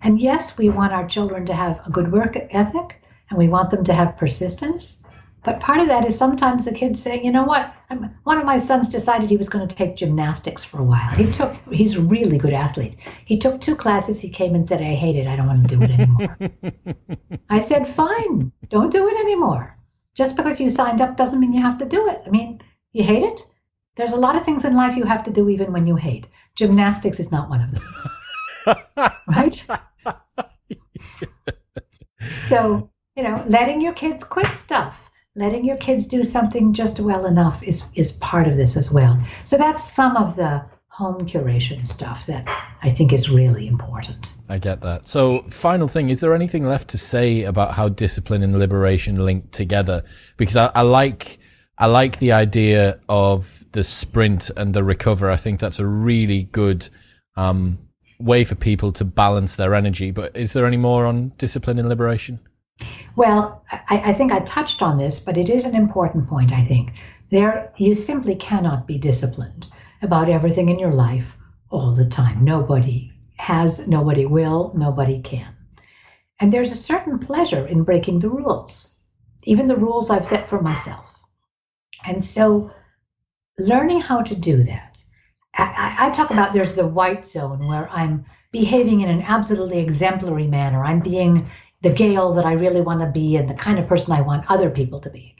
[0.00, 3.70] And yes, we want our children to have a good work ethic and we want
[3.70, 4.97] them to have persistence.
[5.44, 7.72] But part of that is sometimes the kids saying, you know what?
[7.90, 11.14] I'm, one of my sons decided he was going to take gymnastics for a while.
[11.14, 12.96] He took, he's a really good athlete.
[13.24, 14.20] He took two classes.
[14.20, 15.26] He came and said, I hate it.
[15.26, 16.36] I don't want to do it anymore.
[17.50, 19.76] I said, fine, don't do it anymore.
[20.14, 22.22] Just because you signed up doesn't mean you have to do it.
[22.26, 22.60] I mean,
[22.92, 23.40] you hate it?
[23.94, 26.26] There's a lot of things in life you have to do even when you hate.
[26.56, 28.76] Gymnastics is not one of them.
[29.28, 29.64] right?
[32.26, 35.07] so, you know, letting your kids quit stuff
[35.38, 39.18] letting your kids do something just well enough is is part of this as well.
[39.44, 42.44] So that's some of the home curation stuff that
[42.82, 44.34] I think is really important.
[44.48, 45.06] I get that.
[45.06, 49.52] So, final thing, is there anything left to say about how discipline and liberation link
[49.52, 50.02] together?
[50.36, 51.38] Because I, I like
[51.78, 55.30] I like the idea of the sprint and the recover.
[55.30, 56.88] I think that's a really good
[57.36, 57.78] um,
[58.18, 60.10] way for people to balance their energy.
[60.10, 62.40] But is there any more on discipline and liberation?
[63.16, 66.62] Well, I, I, think I touched on this, but it is an important point, I
[66.62, 66.92] think.
[67.30, 69.66] There, you simply cannot be disciplined
[70.02, 71.36] about everything in your life
[71.70, 72.44] all the time.
[72.44, 75.48] Nobody has, nobody will, nobody can.
[76.40, 79.00] And there's a certain pleasure in breaking the rules,
[79.44, 81.20] even the rules I've set for myself.
[82.06, 82.70] And so,
[83.58, 85.02] learning how to do that,
[85.54, 90.46] I, I talk about there's the white zone where I'm behaving in an absolutely exemplary
[90.46, 90.84] manner.
[90.84, 91.48] I'm being
[91.80, 94.50] the Gail that I really want to be and the kind of person I want
[94.50, 95.36] other people to be.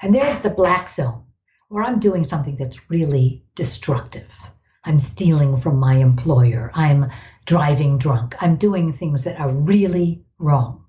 [0.00, 1.24] And there's the black zone
[1.68, 4.50] where I'm doing something that's really destructive.
[4.84, 6.70] I'm stealing from my employer.
[6.74, 7.10] I'm
[7.46, 8.34] driving drunk.
[8.40, 10.84] I'm doing things that are really wrong.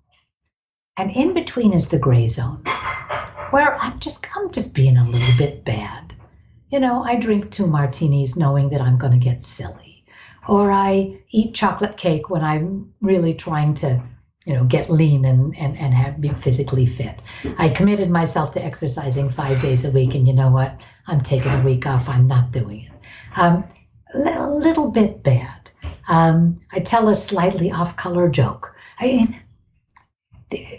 [0.98, 2.64] And in between is the gray zone
[3.52, 6.14] where I'm just I'm just being a little bit bad.
[6.70, 10.06] You know, I drink two martinis knowing that I'm going to get silly.
[10.48, 14.04] Or I eat chocolate cake when I'm really trying to
[14.46, 17.22] you know, get lean and, and, and have, be physically fit.
[17.58, 20.82] I committed myself to exercising five days a week, and you know what?
[21.08, 22.10] I'm taking a week off.
[22.10, 22.92] I'm not doing it.
[23.36, 23.66] Um,
[24.14, 25.72] a little bit bad.
[26.08, 28.76] Um, I tell a slightly off color joke.
[29.00, 29.42] I,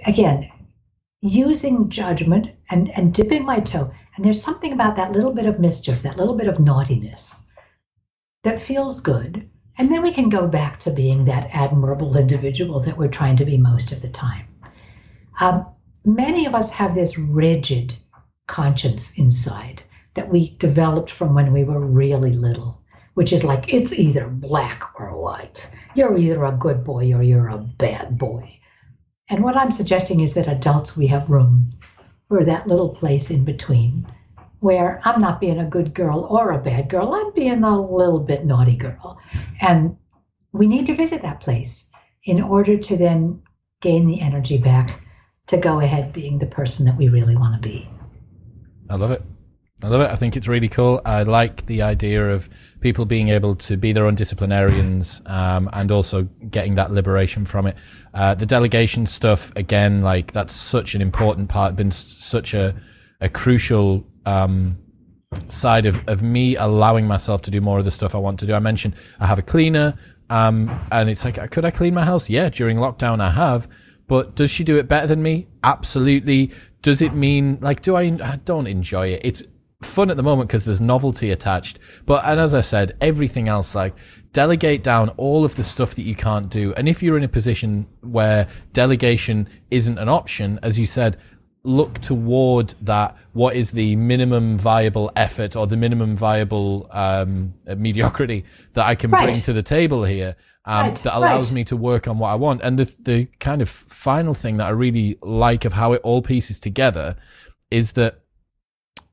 [0.06, 0.50] again,
[1.20, 3.90] using judgment and, and dipping my toe.
[4.14, 7.42] And there's something about that little bit of mischief, that little bit of naughtiness
[8.42, 12.96] that feels good and then we can go back to being that admirable individual that
[12.96, 14.46] we're trying to be most of the time.
[15.40, 15.66] Um,
[16.04, 17.94] many of us have this rigid
[18.46, 19.82] conscience inside
[20.14, 22.80] that we developed from when we were really little,
[23.14, 25.72] which is like it's either black or white.
[25.94, 28.60] You're either a good boy or you're a bad boy.
[29.28, 31.70] And what I'm suggesting is that adults, we have room
[32.28, 34.06] for that little place in between
[34.64, 37.12] where I'm not being a good girl or a bad girl.
[37.12, 39.20] I'm being a little bit naughty girl.
[39.60, 39.98] And
[40.52, 41.90] we need to visit that place
[42.24, 43.42] in order to then
[43.82, 44.88] gain the energy back
[45.48, 47.86] to go ahead being the person that we really want to be.
[48.88, 49.22] I love it.
[49.82, 50.10] I love it.
[50.10, 51.02] I think it's really cool.
[51.04, 52.48] I like the idea of
[52.80, 57.66] people being able to be their own disciplinarians um, and also getting that liberation from
[57.66, 57.76] it.
[58.14, 62.74] Uh, the delegation stuff, again, like that's such an important part, been such a,
[63.24, 64.78] a crucial um,
[65.46, 68.46] side of, of me allowing myself to do more of the stuff I want to
[68.46, 68.54] do.
[68.54, 69.98] I mentioned I have a cleaner,
[70.30, 72.28] um, and it's like, could I clean my house?
[72.28, 73.66] Yeah, during lockdown I have,
[74.06, 75.48] but does she do it better than me?
[75.62, 76.52] Absolutely.
[76.82, 79.22] Does it mean like, do I, I don't enjoy it?
[79.24, 79.42] It's
[79.82, 81.78] fun at the moment because there's novelty attached.
[82.04, 83.94] But, and as I said, everything else, like
[84.32, 86.74] delegate down all of the stuff that you can't do.
[86.74, 91.16] And if you're in a position where delegation isn't an option, as you said,
[91.64, 98.44] look toward that what is the minimum viable effort or the minimum viable um, mediocrity
[98.74, 99.24] that I can right.
[99.24, 100.36] bring to the table here
[100.66, 100.96] um, right.
[100.96, 101.56] that allows right.
[101.56, 102.60] me to work on what I want.
[102.62, 106.22] And the the kind of final thing that I really like of how it all
[106.22, 107.16] pieces together
[107.70, 108.20] is that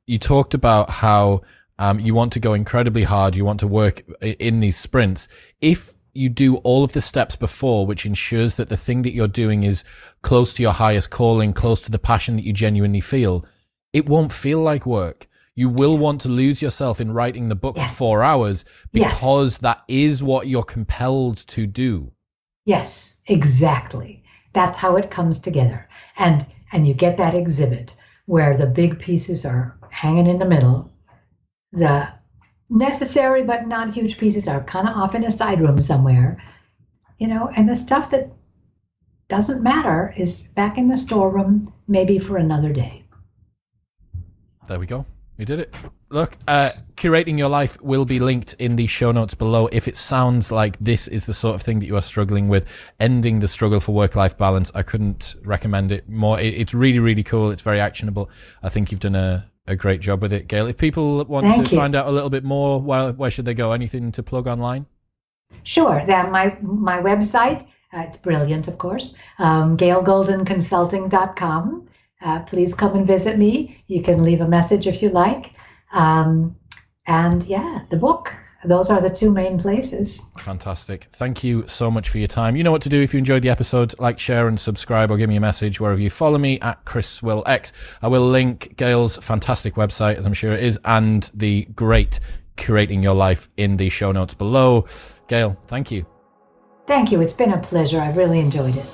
[0.06, 1.42] you talked about how
[1.80, 3.36] um, you want to go incredibly hard.
[3.36, 5.28] You want to work in these sprints.
[5.62, 9.28] If you do all of the steps before, which ensures that the thing that you're
[9.28, 9.84] doing is
[10.22, 13.46] close to your highest calling, close to the passion that you genuinely feel,
[13.94, 15.28] it won't feel like work.
[15.56, 17.90] You will want to lose yourself in writing the book yes.
[17.90, 19.58] for four hours because yes.
[19.60, 22.14] that is what you're compelled to do.
[22.66, 24.24] Yes, exactly.
[24.54, 25.90] That's how it comes together.
[26.18, 27.96] And and you get that exhibit
[28.26, 30.92] where the big pieces are hanging in the middle.
[31.74, 32.08] The
[32.72, 36.42] necessary but not huge pieces are kind of off in a side room somewhere,
[37.20, 38.32] you know, and the stuff that
[39.28, 43.04] doesn't matter is back in the storeroom, maybe for another day.
[44.68, 45.06] There we go.
[45.38, 45.76] We did it.
[46.10, 49.68] Look, uh, curating your life will be linked in the show notes below.
[49.68, 52.66] If it sounds like this is the sort of thing that you are struggling with,
[53.00, 56.40] ending the struggle for work-life balance, I couldn't recommend it more.
[56.40, 57.52] it's really, really cool.
[57.52, 58.30] It's very actionable.
[58.62, 60.68] I think you've done a, a great job with it, Gail.
[60.68, 61.78] If people want Thank to you.
[61.78, 63.72] find out a little bit more, where, where should they go?
[63.72, 64.86] Anything to plug online?
[65.64, 66.04] Sure.
[66.08, 67.68] My my website.
[67.94, 69.18] Uh, it's brilliant, of course.
[69.38, 71.90] Um, GailGoldenConsulting.com.
[72.22, 73.78] Uh, please come and visit me.
[73.88, 75.54] You can leave a message if you like.
[75.92, 76.56] Um,
[77.06, 78.34] and yeah, the book.
[78.64, 80.22] Those are the two main places.
[80.38, 81.06] Fantastic.
[81.12, 82.56] Thank you so much for your time.
[82.56, 83.98] You know what to do if you enjoyed the episode.
[84.00, 87.24] Like, share, and subscribe, or give me a message wherever you follow me at Chris
[87.24, 87.74] Will X.
[88.02, 92.20] I will link Gail's fantastic website, as I'm sure it is, and the great
[92.58, 94.86] Curating Your Life in the show notes below.
[95.28, 96.06] Gail, thank you.
[96.86, 97.22] Thank you.
[97.22, 98.00] It's been a pleasure.
[98.00, 98.86] I've really enjoyed it.